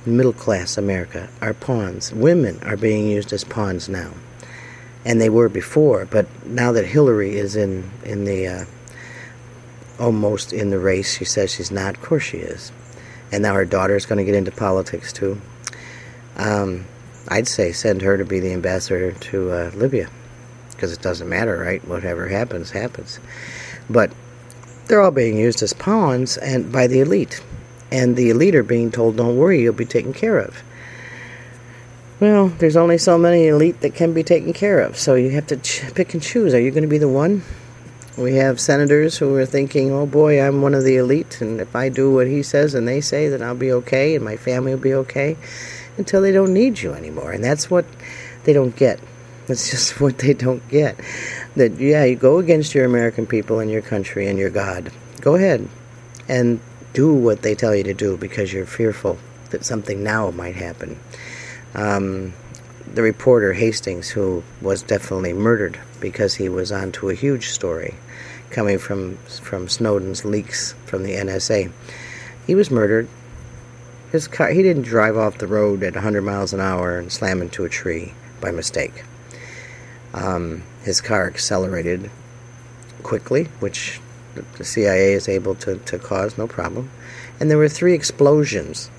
middle 0.05 0.33
class 0.33 0.77
America 0.77 1.29
are 1.41 1.53
pawns. 1.53 2.11
Women 2.11 2.59
are 2.63 2.77
being 2.77 3.07
used 3.07 3.31
as 3.33 3.43
pawns 3.43 3.87
now, 3.87 4.13
and 5.05 5.21
they 5.21 5.29
were 5.29 5.49
before. 5.49 6.05
But 6.05 6.27
now 6.45 6.71
that 6.71 6.85
Hillary 6.85 7.37
is 7.37 7.55
in 7.55 7.89
in 8.03 8.25
the 8.25 8.47
uh, 8.47 8.65
almost 9.99 10.51
in 10.51 10.71
the 10.71 10.79
race. 10.79 11.17
She 11.17 11.25
says 11.25 11.53
she's 11.53 11.71
not. 11.71 11.95
Of 11.95 12.01
course 12.01 12.23
she 12.23 12.37
is. 12.37 12.71
And 13.31 13.43
now 13.43 13.53
her 13.53 13.65
daughter's 13.65 14.05
going 14.05 14.17
to 14.17 14.25
get 14.25 14.35
into 14.35 14.51
politics 14.51 15.13
too. 15.13 15.39
Um, 16.37 16.85
I'd 17.27 17.47
say 17.47 17.71
send 17.71 18.01
her 18.01 18.17
to 18.17 18.25
be 18.25 18.39
the 18.39 18.53
ambassador 18.53 19.11
to 19.11 19.51
uh, 19.51 19.71
Libya 19.73 20.09
because 20.71 20.91
it 20.91 21.01
doesn't 21.01 21.29
matter, 21.29 21.57
right? 21.57 21.85
Whatever 21.87 22.27
happens, 22.27 22.71
happens. 22.71 23.19
But 23.89 24.11
they're 24.87 25.01
all 25.01 25.11
being 25.11 25.37
used 25.37 25.61
as 25.61 25.73
pawns 25.73 26.37
and 26.37 26.71
by 26.71 26.87
the 26.87 26.99
elite, 26.99 27.43
and 27.91 28.15
the 28.15 28.29
elite 28.29 28.55
are 28.55 28.63
being 28.63 28.91
told, 28.91 29.17
"Don't 29.17 29.37
worry, 29.37 29.61
you'll 29.61 29.73
be 29.73 29.85
taken 29.85 30.13
care 30.13 30.39
of." 30.39 30.63
Well, 32.19 32.49
there's 32.49 32.75
only 32.75 32.97
so 32.97 33.17
many 33.17 33.47
elite 33.47 33.81
that 33.81 33.95
can 33.95 34.13
be 34.13 34.23
taken 34.23 34.53
care 34.53 34.79
of, 34.79 34.97
so 34.97 35.15
you 35.15 35.31
have 35.31 35.47
to 35.47 35.57
ch- 35.57 35.83
pick 35.95 36.13
and 36.13 36.21
choose. 36.21 36.53
Are 36.53 36.59
you 36.59 36.71
going 36.71 36.83
to 36.83 36.89
be 36.89 36.97
the 36.97 37.07
one? 37.07 37.43
We 38.17 38.35
have 38.35 38.59
senators 38.59 39.17
who 39.17 39.35
are 39.35 39.45
thinking, 39.45 39.91
"Oh 39.91 40.05
boy, 40.05 40.41
I'm 40.41 40.61
one 40.61 40.73
of 40.73 40.83
the 40.83 40.97
elite, 40.97 41.39
and 41.41 41.61
if 41.61 41.75
I 41.75 41.89
do 41.89 42.11
what 42.11 42.27
he 42.27 42.43
says 42.43 42.73
and 42.73 42.87
they 42.87 43.01
say, 43.01 43.29
then 43.29 43.41
I'll 43.41 43.55
be 43.55 43.71
okay, 43.71 44.15
and 44.15 44.25
my 44.25 44.35
family 44.35 44.73
will 44.73 44.81
be 44.81 44.93
okay." 44.93 45.37
Until 45.97 46.21
they 46.21 46.31
don't 46.31 46.53
need 46.53 46.79
you 46.81 46.93
anymore, 46.93 47.31
and 47.31 47.43
that's 47.43 47.69
what 47.69 47.85
they 48.43 48.53
don't 48.53 48.75
get. 48.75 48.99
That's 49.47 49.69
just 49.69 49.99
what 50.01 50.19
they 50.19 50.33
don't 50.33 50.67
get. 50.69 50.99
That, 51.55 51.73
yeah, 51.79 52.05
you 52.05 52.15
go 52.15 52.39
against 52.39 52.73
your 52.73 52.85
American 52.85 53.25
people 53.25 53.59
and 53.59 53.69
your 53.69 53.81
country 53.81 54.27
and 54.27 54.39
your 54.39 54.49
God. 54.49 54.91
Go 55.19 55.35
ahead 55.35 55.67
and 56.27 56.59
do 56.93 57.13
what 57.13 57.41
they 57.41 57.55
tell 57.55 57.75
you 57.75 57.83
to 57.83 57.93
do 57.93 58.17
because 58.17 58.51
you're 58.53 58.65
fearful 58.65 59.17
that 59.49 59.65
something 59.65 60.03
now 60.03 60.31
might 60.31 60.55
happen. 60.55 60.99
Um, 61.75 62.33
the 62.93 63.01
reporter 63.01 63.53
Hastings, 63.53 64.09
who 64.09 64.43
was 64.61 64.83
definitely 64.83 65.33
murdered 65.33 65.79
because 65.99 66.35
he 66.35 66.49
was 66.49 66.71
onto 66.71 67.09
a 67.09 67.13
huge 67.13 67.49
story 67.49 67.95
coming 68.49 68.77
from 68.77 69.15
from 69.17 69.69
Snowden's 69.69 70.25
leaks 70.25 70.73
from 70.85 71.03
the 71.03 71.15
NSA, 71.15 71.71
he 72.45 72.55
was 72.55 72.69
murdered. 72.69 73.07
His 74.11 74.27
car, 74.27 74.49
he 74.49 74.61
didn't 74.61 74.83
drive 74.83 75.15
off 75.15 75.37
the 75.37 75.47
road 75.47 75.83
at 75.83 75.95
100 75.95 76.21
miles 76.21 76.53
an 76.53 76.59
hour 76.59 76.97
and 76.97 77.11
slam 77.11 77.41
into 77.41 77.63
a 77.63 77.69
tree 77.69 78.13
by 78.41 78.51
mistake. 78.51 79.03
Um, 80.13 80.63
his 80.83 80.99
car 80.99 81.27
accelerated 81.27 82.11
quickly, 83.03 83.45
which 83.59 84.01
the 84.57 84.65
CIA 84.65 85.13
is 85.13 85.29
able 85.29 85.55
to, 85.55 85.77
to 85.77 85.97
cause 85.97 86.37
no 86.37 86.47
problem. 86.47 86.89
And 87.39 87.49
there 87.49 87.57
were 87.57 87.69
three 87.69 87.93
explosions. 87.93 88.89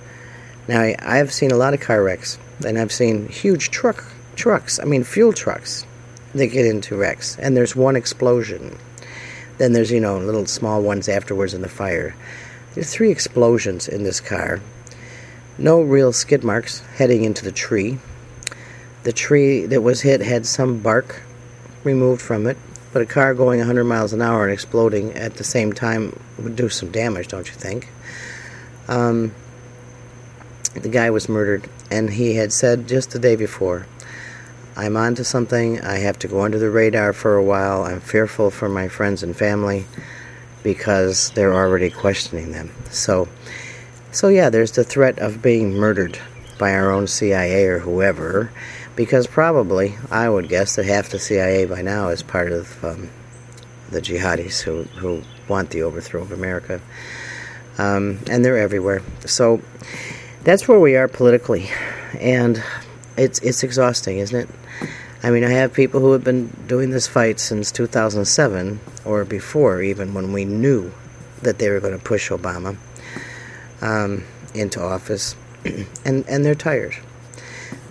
Now, 0.68 0.80
I, 0.80 1.16
have 1.16 1.32
seen 1.32 1.50
a 1.50 1.56
lot 1.56 1.74
of 1.74 1.80
car 1.80 2.02
wrecks, 2.02 2.38
and 2.66 2.78
I've 2.78 2.92
seen 2.92 3.28
huge 3.28 3.70
truck 3.70 4.04
trucks, 4.36 4.78
I 4.78 4.84
mean, 4.84 5.04
fuel 5.04 5.32
trucks, 5.32 5.84
that 6.34 6.46
get 6.46 6.64
into 6.64 6.96
wrecks. 6.96 7.36
And 7.38 7.56
there's 7.56 7.76
one 7.76 7.96
explosion. 7.96 8.78
Then 9.58 9.72
there's, 9.72 9.90
you 9.90 10.00
know, 10.00 10.18
little 10.18 10.46
small 10.46 10.82
ones 10.82 11.08
afterwards 11.08 11.52
in 11.52 11.60
the 11.60 11.68
fire. 11.68 12.14
There's 12.74 12.92
three 12.92 13.10
explosions 13.10 13.88
in 13.88 14.04
this 14.04 14.20
car. 14.20 14.60
No 15.58 15.80
real 15.82 16.12
skid 16.12 16.44
marks 16.44 16.80
heading 16.96 17.24
into 17.24 17.44
the 17.44 17.52
tree. 17.52 17.98
The 19.02 19.12
tree 19.12 19.66
that 19.66 19.82
was 19.82 20.00
hit 20.00 20.20
had 20.20 20.46
some 20.46 20.78
bark 20.78 21.22
removed 21.84 22.22
from 22.22 22.46
it, 22.46 22.56
but 22.92 23.02
a 23.02 23.06
car 23.06 23.34
going 23.34 23.58
100 23.58 23.84
miles 23.84 24.12
an 24.12 24.22
hour 24.22 24.44
and 24.44 24.52
exploding 24.52 25.12
at 25.14 25.34
the 25.34 25.44
same 25.44 25.72
time 25.72 26.18
would 26.38 26.56
do 26.56 26.68
some 26.68 26.90
damage, 26.90 27.28
don't 27.28 27.46
you 27.46 27.54
think? 27.54 27.88
Um, 28.88 29.34
the 30.74 30.88
guy 30.88 31.10
was 31.10 31.28
murdered, 31.28 31.68
and 31.90 32.10
he 32.10 32.34
had 32.34 32.52
said 32.52 32.88
just 32.88 33.10
the 33.10 33.18
day 33.18 33.36
before, 33.36 33.86
I'm 34.74 34.96
onto 34.96 35.22
something. 35.22 35.82
I 35.82 35.98
have 35.98 36.18
to 36.20 36.28
go 36.28 36.42
under 36.42 36.58
the 36.58 36.70
radar 36.70 37.12
for 37.12 37.36
a 37.36 37.44
while. 37.44 37.82
I'm 37.82 38.00
fearful 38.00 38.50
for 38.50 38.70
my 38.70 38.88
friends 38.88 39.22
and 39.22 39.36
family 39.36 39.84
because 40.62 41.30
they're 41.32 41.52
already 41.52 41.90
questioning 41.90 42.52
them. 42.52 42.70
So, 42.90 43.28
so 44.12 44.28
yeah, 44.28 44.50
there's 44.50 44.72
the 44.72 44.84
threat 44.84 45.18
of 45.18 45.42
being 45.42 45.74
murdered 45.74 46.18
by 46.58 46.74
our 46.74 46.90
own 46.90 47.06
CIA 47.06 47.64
or 47.64 47.78
whoever 47.78 48.52
because 48.94 49.26
probably 49.26 49.96
I 50.10 50.28
would 50.28 50.48
guess 50.48 50.76
that 50.76 50.84
half 50.84 51.08
the 51.08 51.18
CIA 51.18 51.64
by 51.64 51.82
now 51.82 52.08
is 52.08 52.22
part 52.22 52.52
of 52.52 52.84
um, 52.84 53.08
the 53.90 54.00
jihadis 54.00 54.60
who 54.60 54.82
who 55.00 55.22
want 55.48 55.70
the 55.70 55.82
overthrow 55.82 56.20
of 56.22 56.30
America, 56.30 56.80
um, 57.78 58.18
and 58.30 58.44
they're 58.44 58.58
everywhere. 58.58 59.02
So 59.24 59.62
that's 60.44 60.68
where 60.68 60.78
we 60.78 60.94
are 60.96 61.08
politically, 61.08 61.70
and 62.20 62.62
it's 63.16 63.38
it's 63.40 63.62
exhausting, 63.62 64.18
isn't 64.18 64.48
it? 64.48 64.88
I 65.22 65.30
mean, 65.30 65.44
I 65.44 65.50
have 65.50 65.72
people 65.72 66.00
who 66.00 66.12
have 66.12 66.24
been 66.24 66.48
doing 66.66 66.90
this 66.90 67.06
fight 67.06 67.38
since 67.38 67.70
2007 67.70 68.80
or 69.04 69.24
before, 69.24 69.80
even 69.80 70.14
when 70.14 70.32
we 70.32 70.44
knew 70.44 70.92
that 71.42 71.58
they 71.58 71.70
were 71.70 71.80
going 71.80 71.96
to 71.96 72.04
push 72.04 72.30
Obama 72.30 72.76
um, 73.82 74.24
into 74.54 74.82
office, 74.82 75.36
and 76.04 76.24
and 76.26 76.44
they're 76.44 76.54
tired. 76.54 76.96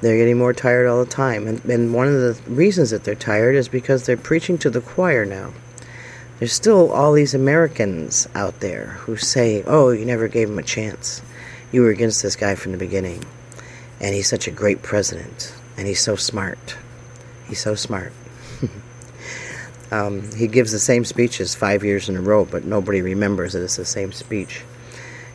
They're 0.01 0.17
getting 0.17 0.39
more 0.39 0.53
tired 0.53 0.87
all 0.87 1.03
the 1.03 1.09
time. 1.09 1.47
And, 1.47 1.63
and 1.65 1.93
one 1.93 2.07
of 2.07 2.13
the 2.13 2.51
reasons 2.51 2.89
that 2.89 3.03
they're 3.03 3.13
tired 3.13 3.55
is 3.55 3.67
because 3.67 4.05
they're 4.05 4.17
preaching 4.17 4.57
to 4.59 4.69
the 4.69 4.81
choir 4.81 5.25
now. 5.25 5.53
There's 6.39 6.53
still 6.53 6.91
all 6.91 7.13
these 7.13 7.35
Americans 7.35 8.27
out 8.33 8.61
there 8.61 8.97
who 9.01 9.15
say, 9.15 9.63
oh, 9.67 9.91
you 9.91 10.05
never 10.05 10.27
gave 10.27 10.49
him 10.49 10.57
a 10.57 10.63
chance. 10.63 11.21
You 11.71 11.83
were 11.83 11.91
against 11.91 12.23
this 12.23 12.35
guy 12.35 12.55
from 12.55 12.71
the 12.71 12.79
beginning. 12.79 13.23
And 13.99 14.15
he's 14.15 14.27
such 14.27 14.47
a 14.47 14.51
great 14.51 14.81
president. 14.81 15.53
And 15.77 15.87
he's 15.87 16.01
so 16.01 16.15
smart. 16.15 16.77
He's 17.47 17.61
so 17.61 17.75
smart. 17.75 18.11
um, 19.91 20.31
he 20.35 20.47
gives 20.47 20.71
the 20.71 20.79
same 20.79 21.05
speeches 21.05 21.53
five 21.53 21.83
years 21.83 22.09
in 22.09 22.17
a 22.17 22.21
row, 22.21 22.43
but 22.43 22.65
nobody 22.65 23.03
remembers 23.03 23.53
that 23.53 23.63
it's 23.63 23.75
the 23.75 23.85
same 23.85 24.11
speech 24.11 24.63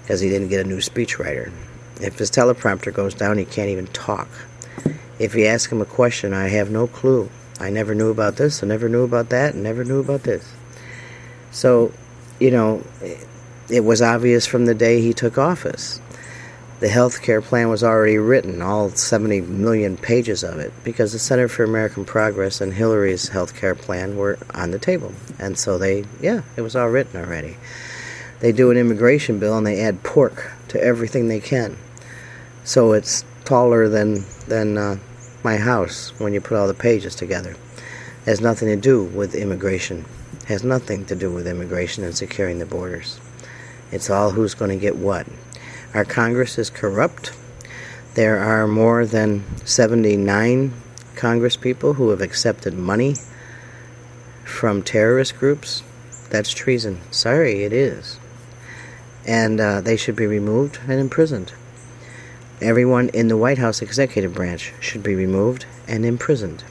because 0.07 0.21
he 0.21 0.29
didn't 0.29 0.47
get 0.47 0.65
a 0.65 0.69
new 0.69 0.77
speechwriter. 0.77 1.51
If 2.01 2.17
his 2.17 2.31
teleprompter 2.31 2.95
goes 2.95 3.13
down, 3.13 3.39
he 3.39 3.45
can't 3.45 3.71
even 3.71 3.89
talk. 3.89 4.29
If 5.19 5.35
you 5.35 5.47
ask 5.47 5.73
him 5.73 5.81
a 5.81 5.85
question, 5.85 6.33
I 6.33 6.47
have 6.47 6.71
no 6.71 6.87
clue. 6.87 7.29
I 7.59 7.71
never 7.71 7.93
knew 7.93 8.13
about 8.13 8.37
this, 8.37 8.63
I 8.63 8.69
never 8.69 8.89
knew 8.89 9.03
about 9.03 9.31
that, 9.31 9.55
and 9.55 9.65
never 9.65 9.83
knew 9.83 9.99
about 9.99 10.23
this. 10.23 10.49
So, 11.51 11.93
you 12.39 12.53
know, 12.53 12.85
it 13.69 13.81
was 13.81 14.01
obvious 14.01 14.47
from 14.47 14.67
the 14.67 14.77
day 14.77 15.01
he 15.01 15.13
took 15.13 15.39
office. 15.39 16.01
The 16.79 16.89
health 16.89 17.21
care 17.21 17.43
plan 17.43 17.69
was 17.69 17.83
already 17.83 18.19
written, 18.19 18.63
all 18.63 18.91
70 18.91 19.41
million 19.41 19.97
pages 19.97 20.45
of 20.45 20.61
it, 20.61 20.73
because 20.85 21.15
the 21.15 21.19
Center 21.19 21.49
for 21.49 21.65
American 21.65 22.05
Progress 22.05 22.61
and 22.61 22.73
Hillary's 22.73 23.29
health 23.29 23.57
care 23.57 23.75
plan 23.75 24.17
were 24.17 24.39
on 24.55 24.71
the 24.71 24.79
table. 24.79 25.13
And 25.41 25.59
so 25.59 25.79
they, 25.79 26.05
yeah, 26.21 26.43
it 26.57 26.61
was 26.61 26.77
all 26.77 26.91
written 26.91 27.19
already. 27.19 27.57
They 28.41 28.53
do 28.53 28.71
an 28.71 28.77
immigration 28.77 29.39
bill 29.39 29.57
and 29.57 29.67
they 29.67 29.81
add 29.81 30.03
pork 30.03 30.53
to 30.69 30.83
everything 30.83 31.29
they 31.29 31.41
can. 31.41 31.79
So 32.65 32.93
it's 32.93 33.25
taller 33.45 33.89
than 33.89 34.25
than 34.49 34.77
uh, 34.77 34.99
my 35.43 35.57
house 35.57 36.13
when 36.19 36.35
you 36.35 36.41
put 36.41 36.59
all 36.59 36.67
the 36.67 36.75
pages 36.75 37.15
together. 37.15 37.53
It 37.53 38.31
has 38.31 38.41
nothing 38.41 38.69
to 38.69 38.77
do 38.77 39.05
with 39.05 39.35
immigration. 39.35 40.05
It 40.43 40.49
has 40.49 40.65
nothing 40.65 41.07
to 41.07 41.15
do 41.15 41.31
with 41.33 41.47
immigration 41.47 42.05
and 42.05 42.17
securing 42.17 42.59
the 42.59 42.67
borders. 42.67 43.21
It's 43.93 44.11
all 44.11 44.33
who's 44.33 44.55
going 44.55 44.73
to 44.73 44.77
get 44.77 44.97
what. 44.97 45.27
Our 45.95 46.05
Congress 46.05 46.59
is 46.59 46.69
corrupt. 46.69 47.33
There 48.15 48.39
are 48.39 48.67
more 48.67 49.07
than 49.07 49.45
79 49.65 50.73
Congress 51.15 51.57
people 51.57 51.95
who 51.95 52.11
have 52.11 52.21
accepted 52.21 52.75
money 52.75 53.15
from 54.45 54.83
terrorist 54.83 55.39
groups. 55.39 55.83
That's 56.31 56.51
treason. 56.51 57.01
Sorry, 57.11 57.63
it 57.63 57.73
is. 57.73 58.19
And 59.27 59.61
uh, 59.61 59.81
they 59.81 59.97
should 59.97 60.17
be 60.17 60.27
removed 60.27 60.79
and 60.89 61.01
imprisoned. 61.01 61.53
Everyone 62.61 63.11
in 63.11 63.29
the 63.29 63.37
White 63.37 63.59
House 63.59 63.83
executive 63.83 64.33
branch 64.33 64.73
should 64.81 65.03
be 65.03 65.15
removed 65.15 65.67
and 65.87 66.07
imprisoned. 66.07 66.65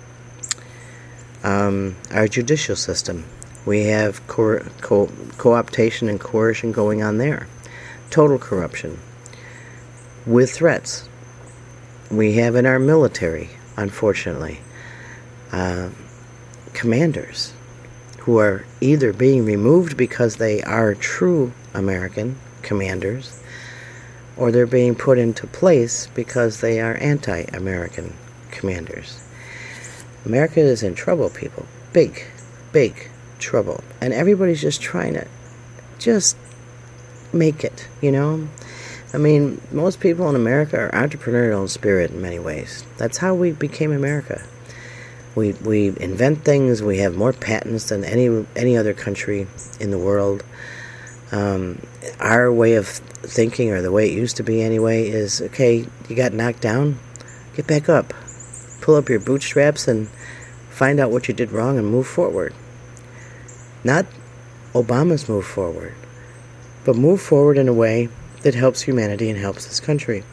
Um, 1.44 1.96
our 2.12 2.28
judicial 2.28 2.76
system, 2.76 3.26
we 3.65 3.84
have 3.86 4.26
co- 4.26 4.65
co- 4.82 5.08
optation 5.08 6.10
and 6.10 6.20
coercion 6.20 6.72
going 6.72 7.04
on 7.04 7.20
there. 7.20 7.48
Total 8.10 8.39
corruption. 8.39 9.00
With 10.26 10.52
threats. 10.52 11.08
We 12.10 12.34
have 12.34 12.56
in 12.56 12.65
our 12.65 12.80
military, 12.80 13.50
unfortunately, 13.78 14.62
uh, 15.52 15.89
commanders 16.74 17.54
who 18.20 18.39
are 18.39 18.65
either 18.82 19.13
being 19.13 19.46
removed 19.46 19.98
because 19.98 20.38
they 20.38 20.63
are 20.63 20.96
true 20.96 21.52
American 21.74 22.38
commanders 22.65 23.41
or 24.38 24.51
they're 24.51 24.67
being 24.67 24.95
put 24.95 25.17
into 25.17 25.47
place 25.47 26.08
because 26.08 26.60
they 26.60 26.82
are 26.82 26.95
anti 26.95 27.41
American 27.54 28.13
commanders. 28.51 29.21
America 30.25 30.60
is 30.60 30.84
in 30.84 30.95
trouble, 30.95 31.30
people. 31.30 31.65
Big, 31.93 32.25
big 32.71 33.10
trouble. 33.39 33.84
And 34.01 34.13
everybody's 34.13 34.62
just 34.62 34.82
trying 34.82 35.13
to 35.13 35.28
just 35.99 36.36
make 37.32 37.63
it, 37.63 37.88
you 38.01 38.12
know? 38.12 38.47
I 39.13 39.17
mean, 39.17 39.62
most 39.71 39.99
people 39.99 40.28
in 40.30 40.36
America 40.36 40.78
are 40.78 40.91
entrepreneurial 40.91 41.62
in 41.62 41.67
spirit 41.67 42.12
in 42.12 42.21
many 42.21 42.39
ways. 42.39 42.86
That's 42.97 43.19
how 43.19 43.34
we 43.34 43.51
became 43.51 43.91
America. 43.91 44.41
We, 45.36 45.54
we 45.54 45.88
invent 45.99 46.43
things, 46.43 46.82
we 46.82 46.97
have 46.99 47.15
more 47.15 47.34
patents 47.34 47.89
than 47.89 48.04
any, 48.04 48.45
any 48.56 48.75
other 48.75 48.93
country 48.93 49.47
in 49.80 49.91
the 49.91 49.97
world. 49.97 50.43
Um, 51.36 51.82
our 52.21 52.50
way 52.50 52.76
of 52.76 52.88
thinking, 52.88 53.69
or 53.69 53.82
the 53.82 53.91
way 53.91 54.10
it 54.10 54.13
used 54.13 54.38
to 54.38 54.43
be 54.43 54.62
anyway, 54.62 55.10
is 55.10 55.41
okay, 55.41 55.86
you 56.08 56.15
got 56.15 56.32
knocked 56.32 56.62
down, 56.62 56.98
get 57.56 57.67
back 57.67 57.89
up. 57.89 58.13
Pull 58.80 58.95
up 58.95 59.10
your 59.10 59.19
bootstraps 59.19 59.86
and 59.86 60.08
find 60.69 60.98
out 60.98 61.12
what 61.12 61.28
you 61.28 61.34
did 61.34 61.52
wrong 61.52 61.78
and 61.78 61.91
move 61.91 62.08
forward. 62.08 62.54
Not 63.84 64.06
Obama's 64.71 65.28
move 65.28 65.45
forward, 65.45 65.93
but 66.86 66.95
move 66.95 67.21
forward 67.21 67.58
in 67.58 67.67
a 67.67 67.74
way 67.74 68.08
that 68.43 68.56
helps 68.56 68.84
humanity 68.84 69.30
and 69.30 69.38
helps 69.38 69.65
this 69.65 69.82
country. 69.82 70.24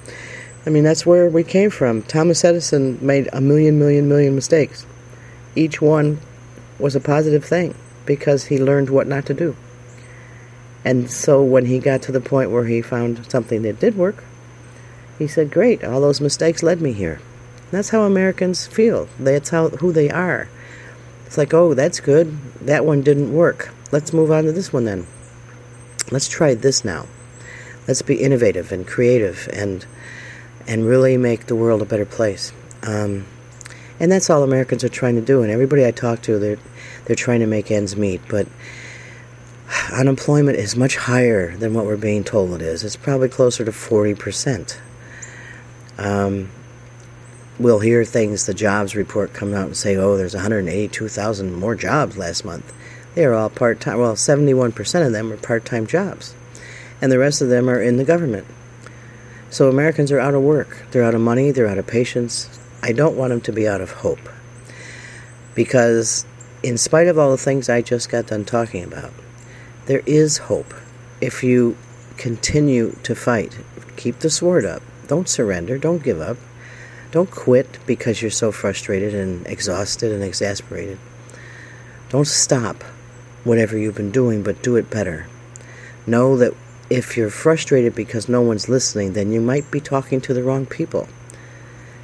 I 0.65 0.71
mean, 0.71 0.85
that's 0.85 1.05
where 1.05 1.29
we 1.29 1.43
came 1.43 1.71
from. 1.71 2.03
Thomas 2.03 2.45
Edison 2.45 3.05
made 3.05 3.29
a 3.33 3.41
million, 3.41 3.77
million, 3.77 4.09
million 4.09 4.37
mistakes. 4.37 4.87
Each 5.57 5.83
one 5.83 6.21
was 6.79 6.95
a 6.95 7.01
positive 7.01 7.45
thing 7.45 7.75
because 8.07 8.45
he 8.45 8.63
learned 8.63 8.89
what 8.89 9.09
not 9.09 9.27
to 9.27 9.35
do. 9.35 9.57
And 10.85 11.11
so 11.11 11.43
when 11.43 11.67
he 11.67 11.79
got 11.79 12.03
to 12.03 12.13
the 12.13 12.21
point 12.21 12.51
where 12.51 12.65
he 12.65 12.83
found 12.83 13.31
something 13.31 13.63
that 13.63 13.81
did 13.81 13.97
work, 13.97 14.25
he 15.19 15.29
said, 15.29 15.51
Great, 15.51 15.85
all 15.85 16.01
those 16.01 16.21
mistakes 16.21 16.63
led 16.63 16.81
me 16.81 16.93
here. 16.93 17.21
That's 17.71 17.91
how 17.91 18.03
Americans 18.03 18.67
feel. 18.67 19.09
That's 19.19 19.51
how 19.51 19.69
who 19.69 19.93
they 19.93 20.11
are. 20.11 20.49
It's 21.27 21.39
like, 21.39 21.55
oh, 21.55 21.73
that's 21.73 22.01
good. 22.01 22.37
That 22.61 22.85
one 22.85 23.01
didn't 23.01 23.33
work. 23.33 23.73
Let's 23.91 24.13
move 24.13 24.31
on 24.31 24.45
to 24.45 24.53
this 24.53 24.71
one 24.71 24.85
then. 24.85 25.07
Let's 26.11 26.29
try 26.29 26.55
this 26.55 26.85
now. 26.85 27.07
Let's 27.89 28.03
be 28.03 28.17
innovative 28.17 28.71
and 28.71 28.87
creative 28.87 29.49
and 29.51 29.87
and 30.67 30.85
really 30.85 31.17
make 31.17 31.47
the 31.47 31.57
world 31.57 31.81
a 31.81 31.87
better 31.87 32.05
place. 32.05 32.53
Um, 32.83 33.25
and 33.99 34.13
that's 34.13 34.29
all 34.29 34.43
Americans 34.43 34.85
are 34.85 34.91
trying 34.91 35.15
to 35.15 35.23
do. 35.23 35.43
And 35.43 35.51
everybody 35.51 35.87
I 35.87 35.91
talk 35.91 36.21
to, 36.23 36.39
they're 36.39 36.59
they're 37.07 37.17
trying 37.17 37.41
to 37.41 37.47
make 37.47 37.71
ends 37.71 37.97
meet. 37.97 38.21
But 38.29 38.47
unemployment 39.93 40.57
is 40.59 40.77
much 40.77 40.97
higher 40.97 41.57
than 41.57 41.75
what 41.75 41.87
we're 41.87 41.97
being 41.97 42.25
told 42.25 42.53
it 42.53 42.63
is. 42.63 42.85
It's 42.85 42.97
probably 42.97 43.29
closer 43.29 43.65
to 43.65 43.73
forty 43.73 44.15
percent. 44.15 44.81
Um, 45.99 46.51
we'll 47.59 47.81
hear 47.81 48.05
things. 48.05 48.47
The 48.47 48.55
jobs 48.55 48.95
report 48.95 49.33
come 49.33 49.55
out 49.55 49.67
and 49.67 49.77
say, 49.77 49.97
"Oh, 49.97 50.17
there's 50.17 50.35
182,000 50.35 51.55
more 51.55 51.75
jobs 51.75 52.17
last 52.17 52.45
month." 52.45 52.73
They 53.15 53.25
are 53.25 53.35
all 53.35 53.51
part 53.51 53.81
time. 53.81 53.99
Well, 53.99 54.15
71% 54.15 55.07
of 55.07 55.13
them 55.13 55.33
are 55.33 55.37
part 55.37 55.65
time 55.65 55.87
jobs, 55.87 56.35
and 57.01 57.13
the 57.13 57.19
rest 57.19 57.43
of 57.43 57.49
them 57.49 57.69
are 57.69 57.81
in 57.81 57.99
the 57.99 58.05
government. 58.05 58.47
So 59.51 59.69
Americans 59.69 60.11
are 60.11 60.19
out 60.19 60.35
of 60.35 60.43
work. 60.43 60.87
They're 60.91 61.05
out 61.05 61.15
of 61.15 61.21
money. 61.21 61.51
They're 61.51 61.67
out 61.67 61.77
of 61.77 61.87
patience. 61.87 62.49
I 62.83 62.93
don't 62.93 63.17
want 63.17 63.31
them 63.31 63.43
to 63.43 63.53
be 63.53 63.69
out 63.69 63.83
of 63.83 63.91
hope. 63.91 64.31
Because, 65.55 66.25
in 66.63 66.79
spite 66.79 67.07
of 67.07 67.19
all 67.19 67.31
the 67.31 67.37
things 67.37 67.69
I 67.69 67.83
just 67.83 68.09
got 68.09 68.29
done 68.29 68.47
talking 68.47 68.83
about, 68.83 69.13
there 69.87 70.03
is 70.07 70.39
hope 70.39 70.75
if 71.21 71.43
you 71.43 71.77
continue 72.17 72.97
to 73.03 73.15
fight. 73.15 73.59
Keep 73.97 74.21
the 74.21 74.31
sword 74.31 74.65
up. 74.65 74.83
Don't 75.09 75.29
surrender. 75.29 75.79
Don't 75.79 76.03
give 76.03 76.21
up. 76.21 76.37
Don't 77.11 77.31
quit 77.31 77.79
because 77.87 78.23
you're 78.23 78.31
so 78.31 78.53
frustrated 78.53 79.15
and 79.15 79.47
exhausted 79.47 80.13
and 80.13 80.23
exasperated. 80.23 80.99
Don't 82.09 82.27
stop 82.27 82.83
whatever 83.45 83.77
you've 83.77 83.97
been 83.97 84.11
doing, 84.11 84.43
but 84.43 84.63
do 84.63 84.77
it 84.77 84.89
better. 84.89 85.27
Know 86.07 86.37
that 86.37 86.55
if 86.89 87.17
you're 87.17 87.31
frustrated 87.31 87.95
because 87.95 88.29
no 88.29 88.41
one's 88.41 88.69
listening, 88.69 89.13
then 89.13 89.33
you 89.33 89.41
might 89.41 89.71
be 89.71 89.81
talking 89.81 90.21
to 90.23 90.35
the 90.35 90.43
wrong 90.43 90.67
people. 90.67 91.09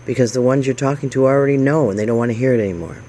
Because 0.04 0.32
the 0.32 0.42
ones 0.42 0.66
you're 0.66 0.74
talking 0.74 1.10
to 1.10 1.26
already 1.26 1.56
know 1.56 1.90
and 1.90 1.98
they 1.98 2.06
don't 2.06 2.18
want 2.18 2.30
to 2.30 2.38
hear 2.38 2.54
it 2.54 2.60
anymore. 2.60 3.02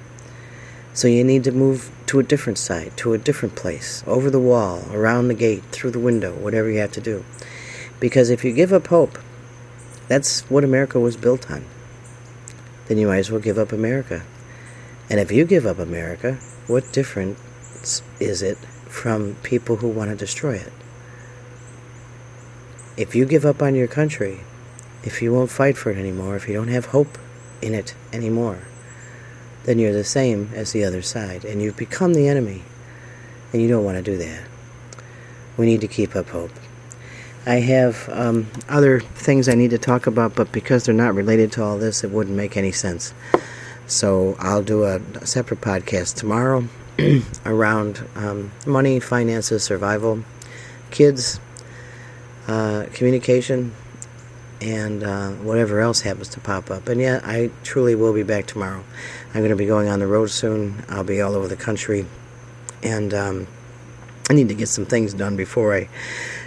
So 1.00 1.08
you 1.08 1.24
need 1.24 1.46
to 1.46 1.54
move 1.54 1.92
to 2.08 2.20
a 2.20 2.24
different 2.24 2.58
side, 2.58 2.98
to 2.98 3.14
a 3.14 3.18
different 3.18 3.56
place, 3.56 4.04
over 4.06 4.30
the 4.30 4.38
wall, 4.38 4.84
around 4.92 5.30
the 5.30 5.34
gate, 5.34 5.64
through 5.72 5.92
the 5.92 5.98
window, 5.98 6.34
whatever 6.34 6.70
you 6.70 6.80
have 6.80 6.92
to 6.92 7.00
do. 7.00 7.24
Because 8.02 8.30
if 8.30 8.44
you 8.44 8.52
give 8.52 8.74
up 8.74 8.88
hope, 8.88 9.18
that's 10.10 10.42
what 10.50 10.66
America 10.66 11.00
was 11.00 11.16
built 11.16 11.50
on. 11.50 11.64
Then 12.88 12.98
you 12.98 13.08
might 13.08 13.20
as 13.20 13.32
well 13.32 13.40
give 13.40 13.58
up 13.58 13.72
America. 13.72 14.24
And 15.10 15.22
if 15.22 15.32
you 15.32 15.46
give 15.46 15.66
up 15.66 15.80
America, 15.80 16.34
what 16.68 16.92
difference 16.92 18.02
is 18.20 18.42
it 18.42 18.58
from 18.90 19.36
people 19.36 19.78
who 19.78 19.88
want 19.88 20.10
to 20.10 20.18
destroy 20.18 20.56
it? 20.56 20.74
If 22.98 23.16
you 23.16 23.24
give 23.24 23.46
up 23.46 23.62
on 23.62 23.74
your 23.74 23.88
country, 23.88 24.42
if 25.06 25.22
you 25.22 25.32
won't 25.32 25.50
fight 25.50 25.78
for 25.78 25.92
it 25.92 25.98
anymore, 25.98 26.36
if 26.36 26.50
you 26.50 26.56
don't 26.56 26.68
have 26.68 26.88
hope 26.88 27.18
in 27.62 27.74
it 27.74 27.96
anymore, 28.12 28.64
then 29.70 29.78
you're 29.78 29.94
the 29.94 30.04
same 30.04 30.50
as 30.56 30.72
the 30.72 30.84
other 30.84 31.04
side, 31.04 31.46
and 31.46 31.62
you've 31.62 31.78
become 31.78 32.16
the 32.16 32.28
enemy, 32.28 32.64
and 33.54 33.62
you 33.62 33.68
don't 33.68 33.86
want 33.86 33.98
to 33.98 34.02
do 34.02 34.18
that. 34.18 34.42
We 35.58 35.68
need 35.68 35.80
to 35.82 35.88
keep 35.88 36.16
up 36.16 36.30
hope. 36.30 36.50
I 37.46 37.58
have 37.58 38.10
um, 38.12 38.48
other 38.68 39.00
things 39.00 39.48
I 39.48 39.54
need 39.54 39.70
to 39.70 39.78
talk 39.78 40.08
about, 40.08 40.34
but 40.34 40.52
because 40.52 40.86
they're 40.86 40.96
not 40.96 41.14
related 41.14 41.52
to 41.52 41.64
all 41.64 41.78
this, 41.78 42.04
it 42.04 42.10
wouldn't 42.10 42.36
make 42.36 42.58
any 42.58 42.72
sense. 42.72 43.14
So 43.86 44.36
I'll 44.40 44.64
do 44.64 44.86
a, 44.86 45.02
separate 45.24 45.62
podcast 45.62 46.16
tomorrow 46.16 46.68
around 47.46 48.04
um, 48.16 48.52
money, 48.66 49.00
finances, 49.00 49.62
survival, 49.62 50.24
kids, 50.90 51.40
uh, 52.48 52.88
communication, 52.92 53.76
and 54.62 55.04
uh, 55.04 55.30
whatever 55.32 55.80
else 55.80 56.02
happens 56.02 56.30
to 56.30 56.40
pop 56.40 56.70
up. 56.70 56.88
And 56.88 57.00
yeah, 57.00 57.22
I 57.24 57.52
truly 57.64 57.96
will 57.96 58.14
be 58.14 58.24
back 58.24 58.46
tomorrow. 58.46 58.84
I'm 59.34 59.42
going 59.42 59.50
to 59.50 59.56
be 59.56 59.66
going 59.66 59.88
on 59.88 60.00
the 60.00 60.08
road 60.08 60.32
soon. 60.32 60.84
I'll 60.90 61.04
be 61.04 61.22
all 61.22 61.36
over 61.36 61.48
the 61.48 61.56
country, 61.56 62.06
and 62.84 63.14
um, 63.14 63.48
I 64.30 64.34
need 64.34 64.50
to 64.50 64.56
get 64.56 64.68
some 64.68 64.86
things 64.86 65.14
done 65.14 65.36
before 65.36 65.76
I 65.76 65.90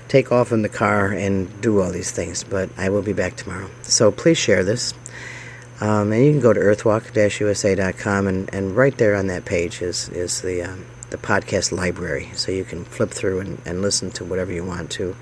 take 0.08 0.30
off 0.30 0.52
in 0.52 0.62
the 0.62 0.68
car 0.68 1.06
and 1.06 1.60
do 1.60 1.80
all 1.80 1.90
these 1.90 2.10
things. 2.10 2.44
But 2.44 2.70
I 2.76 2.90
will 2.90 3.02
be 3.02 3.12
back 3.12 3.36
tomorrow. 3.36 3.70
So 3.82 4.10
please 4.10 4.38
share 4.38 4.64
this. 4.64 4.94
Um, 5.80 6.12
and 6.12 6.24
you 6.24 6.30
can 6.30 6.40
go 6.40 6.52
to 6.52 6.60
earthwalk-usa.com, 6.60 8.26
and, 8.28 8.54
and 8.54 8.76
right 8.76 8.96
there 8.96 9.16
on 9.16 9.26
that 9.26 9.44
page 9.44 9.82
is, 9.82 10.08
is 10.10 10.40
the, 10.42 10.62
um, 10.62 10.86
the 11.10 11.16
podcast 11.16 11.72
library. 11.72 12.30
So 12.34 12.52
you 12.52 12.64
can 12.64 12.84
flip 12.84 13.10
through 13.10 13.40
and, 13.40 13.60
and 13.64 13.82
listen 13.82 14.12
to 14.12 14.24
whatever 14.24 14.52
you 14.52 14.64
want 14.64 14.90
to. 14.92 15.16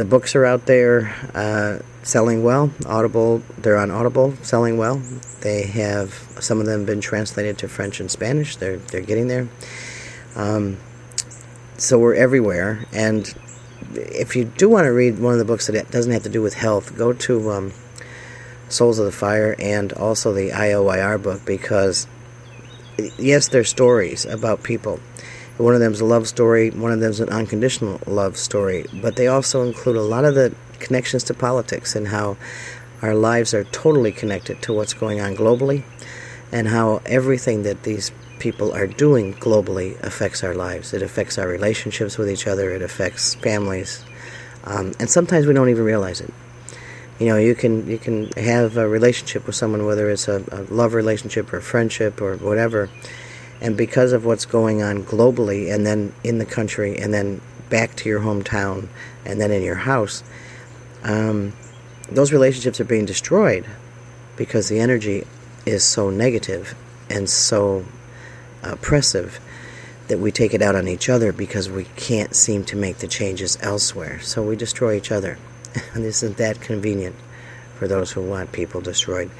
The 0.00 0.06
books 0.06 0.34
are 0.34 0.46
out 0.46 0.64
there 0.64 1.14
uh, 1.34 1.80
selling 2.02 2.42
well. 2.42 2.70
Audible, 2.86 3.42
they're 3.58 3.76
on 3.76 3.90
Audible, 3.90 4.32
selling 4.40 4.78
well. 4.78 4.96
They 5.42 5.64
have 5.64 6.14
some 6.40 6.58
of 6.58 6.64
them 6.64 6.86
been 6.86 7.02
translated 7.02 7.58
to 7.58 7.68
French 7.68 8.00
and 8.00 8.10
Spanish. 8.10 8.56
They're 8.56 8.78
they're 8.78 9.02
getting 9.02 9.28
there. 9.28 9.50
Um, 10.36 10.78
so 11.76 11.98
we're 11.98 12.14
everywhere. 12.14 12.86
And 12.94 13.30
if 13.92 14.36
you 14.36 14.46
do 14.46 14.70
want 14.70 14.86
to 14.86 14.90
read 14.90 15.18
one 15.18 15.34
of 15.34 15.38
the 15.38 15.44
books 15.44 15.66
that 15.66 15.90
doesn't 15.90 16.12
have 16.12 16.22
to 16.22 16.30
do 16.30 16.40
with 16.40 16.54
health, 16.54 16.96
go 16.96 17.12
to 17.12 17.50
um, 17.50 17.72
Souls 18.70 18.98
of 18.98 19.04
the 19.04 19.12
Fire 19.12 19.54
and 19.58 19.92
also 19.92 20.32
the 20.32 20.48
IOIR 20.48 21.22
book 21.22 21.44
because 21.44 22.06
yes, 23.18 23.48
they're 23.48 23.64
stories 23.64 24.24
about 24.24 24.62
people 24.62 24.98
one 25.60 25.74
of 25.74 25.80
them 25.80 25.92
is 25.92 26.00
a 26.00 26.04
love 26.04 26.26
story, 26.26 26.70
one 26.70 26.90
of 26.90 27.00
them 27.00 27.10
is 27.10 27.20
an 27.20 27.28
unconditional 27.28 28.00
love 28.06 28.36
story, 28.36 28.86
but 28.94 29.16
they 29.16 29.26
also 29.26 29.62
include 29.62 29.96
a 29.96 30.02
lot 30.02 30.24
of 30.24 30.34
the 30.34 30.54
connections 30.78 31.22
to 31.24 31.34
politics 31.34 31.94
and 31.94 32.08
how 32.08 32.36
our 33.02 33.14
lives 33.14 33.52
are 33.52 33.64
totally 33.64 34.10
connected 34.10 34.62
to 34.62 34.72
what's 34.72 34.94
going 34.94 35.20
on 35.20 35.36
globally 35.36 35.82
and 36.50 36.68
how 36.68 37.02
everything 37.04 37.62
that 37.62 37.82
these 37.82 38.10
people 38.38 38.72
are 38.72 38.86
doing 38.86 39.34
globally 39.34 40.00
affects 40.02 40.42
our 40.42 40.54
lives. 40.54 40.94
It 40.94 41.02
affects 41.02 41.38
our 41.38 41.46
relationships 41.46 42.16
with 42.16 42.30
each 42.30 42.46
other, 42.46 42.70
it 42.70 42.82
affects 42.82 43.34
families, 43.34 44.02
um, 44.64 44.92
and 44.98 45.10
sometimes 45.10 45.46
we 45.46 45.52
don't 45.52 45.68
even 45.68 45.84
realize 45.84 46.22
it. 46.22 46.32
You 47.18 47.26
know, 47.26 47.36
you 47.36 47.54
can 47.54 47.86
you 47.86 47.98
can 47.98 48.30
have 48.32 48.78
a 48.78 48.88
relationship 48.88 49.46
with 49.46 49.54
someone, 49.54 49.84
whether 49.84 50.08
it's 50.08 50.26
a, 50.26 50.42
a 50.52 50.62
love 50.72 50.94
relationship 50.94 51.52
or 51.52 51.58
a 51.58 51.62
friendship 51.62 52.22
or 52.22 52.36
whatever, 52.36 52.88
and 53.60 53.76
because 53.76 54.12
of 54.12 54.24
what's 54.24 54.46
going 54.46 54.82
on 54.82 55.04
globally 55.04 55.72
and 55.72 55.86
then 55.86 56.12
in 56.24 56.38
the 56.38 56.46
country 56.46 56.98
and 56.98 57.12
then 57.12 57.40
back 57.68 57.94
to 57.96 58.08
your 58.08 58.20
hometown 58.20 58.88
and 59.24 59.40
then 59.40 59.50
in 59.50 59.62
your 59.62 59.76
house, 59.76 60.24
um, 61.04 61.52
those 62.10 62.32
relationships 62.32 62.80
are 62.80 62.84
being 62.84 63.06
destroyed 63.06 63.66
because 64.36 64.68
the 64.68 64.80
energy 64.80 65.26
is 65.66 65.84
so 65.84 66.10
negative 66.10 66.74
and 67.08 67.28
so 67.28 67.84
oppressive 68.62 69.40
that 70.08 70.18
we 70.18 70.32
take 70.32 70.54
it 70.54 70.62
out 70.62 70.74
on 70.74 70.88
each 70.88 71.08
other 71.08 71.32
because 71.32 71.70
we 71.70 71.84
can't 71.96 72.34
seem 72.34 72.64
to 72.64 72.76
make 72.76 72.98
the 72.98 73.06
changes 73.06 73.56
elsewhere. 73.60 74.20
So 74.20 74.42
we 74.42 74.56
destroy 74.56 74.96
each 74.96 75.12
other. 75.12 75.38
and 75.94 76.04
this 76.04 76.22
isn't 76.22 76.38
that 76.38 76.60
convenient 76.60 77.14
for 77.76 77.86
those 77.86 78.10
who 78.10 78.22
want 78.22 78.52
people 78.52 78.80
destroyed? 78.80 79.30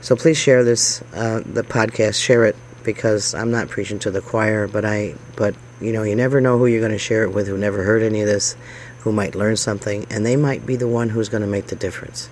So 0.00 0.16
please 0.16 0.38
share 0.38 0.64
this, 0.64 1.02
uh, 1.12 1.42
the 1.44 1.62
podcast, 1.62 2.22
share 2.22 2.44
it 2.44 2.56
because 2.84 3.34
I'm 3.34 3.50
not 3.50 3.68
preaching 3.68 3.98
to 4.00 4.10
the 4.10 4.20
choir, 4.20 4.66
but 4.66 4.84
I 4.84 5.14
but 5.36 5.54
you 5.80 5.92
know, 5.92 6.02
you 6.02 6.14
never 6.14 6.40
know 6.40 6.58
who 6.58 6.66
you're 6.66 6.80
going 6.80 6.92
to 6.92 6.98
share 6.98 7.24
it 7.24 7.32
with 7.32 7.46
who 7.46 7.56
never 7.56 7.82
heard 7.82 8.02
any 8.02 8.20
of 8.20 8.26
this, 8.26 8.54
who 9.00 9.12
might 9.12 9.34
learn 9.34 9.56
something, 9.56 10.06
and 10.10 10.26
they 10.26 10.36
might 10.36 10.66
be 10.66 10.76
the 10.76 10.88
one 10.88 11.08
who's 11.08 11.28
going 11.28 11.42
to 11.42 11.48
make 11.48 11.68
the 11.68 11.76
difference. 11.76 12.28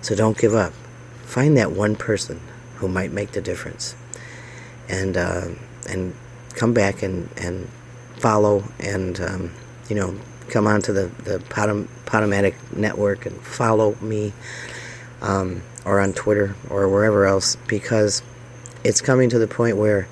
So 0.00 0.14
don't 0.14 0.38
give 0.38 0.54
up. 0.54 0.72
Find 1.24 1.56
that 1.56 1.72
one 1.72 1.96
person 1.96 2.40
who 2.76 2.88
might 2.88 3.10
make 3.10 3.32
the 3.32 3.40
difference, 3.40 3.96
and 4.88 5.16
uh, 5.16 5.48
and 5.88 6.14
come 6.54 6.72
back 6.72 7.02
and 7.02 7.28
and 7.36 7.68
follow 8.18 8.64
and 8.78 9.20
um, 9.20 9.52
you 9.88 9.96
know 9.96 10.14
come 10.48 10.66
onto 10.66 10.92
the 10.92 11.06
the 11.24 11.40
Potom- 11.48 11.88
Potomatic 12.06 12.54
network 12.76 13.26
and 13.26 13.36
follow 13.40 13.96
me, 14.00 14.32
um, 15.20 15.62
or 15.84 16.00
on 16.00 16.12
Twitter 16.12 16.54
or 16.70 16.88
wherever 16.88 17.26
else, 17.26 17.56
because 17.66 18.22
it's 18.84 19.00
coming 19.00 19.30
to 19.30 19.38
the 19.38 19.48
point 19.48 19.76
where 19.76 20.06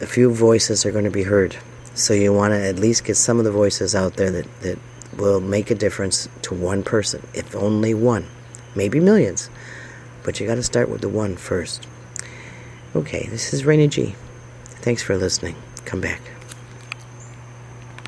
a 0.00 0.06
few 0.06 0.32
voices 0.32 0.86
are 0.86 0.92
going 0.92 1.04
to 1.04 1.10
be 1.10 1.24
heard. 1.24 1.56
So 1.94 2.14
you 2.14 2.32
want 2.32 2.52
to 2.52 2.66
at 2.66 2.78
least 2.78 3.04
get 3.04 3.16
some 3.16 3.38
of 3.38 3.44
the 3.44 3.52
voices 3.52 3.94
out 3.94 4.14
there 4.14 4.30
that, 4.30 4.60
that 4.60 4.78
will 5.16 5.40
make 5.40 5.70
a 5.70 5.74
difference 5.74 6.28
to 6.42 6.54
one 6.54 6.82
person, 6.82 7.26
if 7.34 7.54
only 7.54 7.92
one, 7.92 8.26
maybe 8.74 9.00
millions. 9.00 9.50
But 10.22 10.40
you 10.40 10.46
got 10.46 10.54
to 10.54 10.62
start 10.62 10.88
with 10.88 11.00
the 11.00 11.08
one 11.08 11.36
first. 11.36 11.86
Okay, 12.94 13.26
this 13.30 13.52
is 13.52 13.64
Rainy 13.64 13.88
G. 13.88 14.14
Thanks 14.64 15.02
for 15.02 15.16
listening. 15.16 15.56
Come 15.84 16.00
back. 16.00 16.20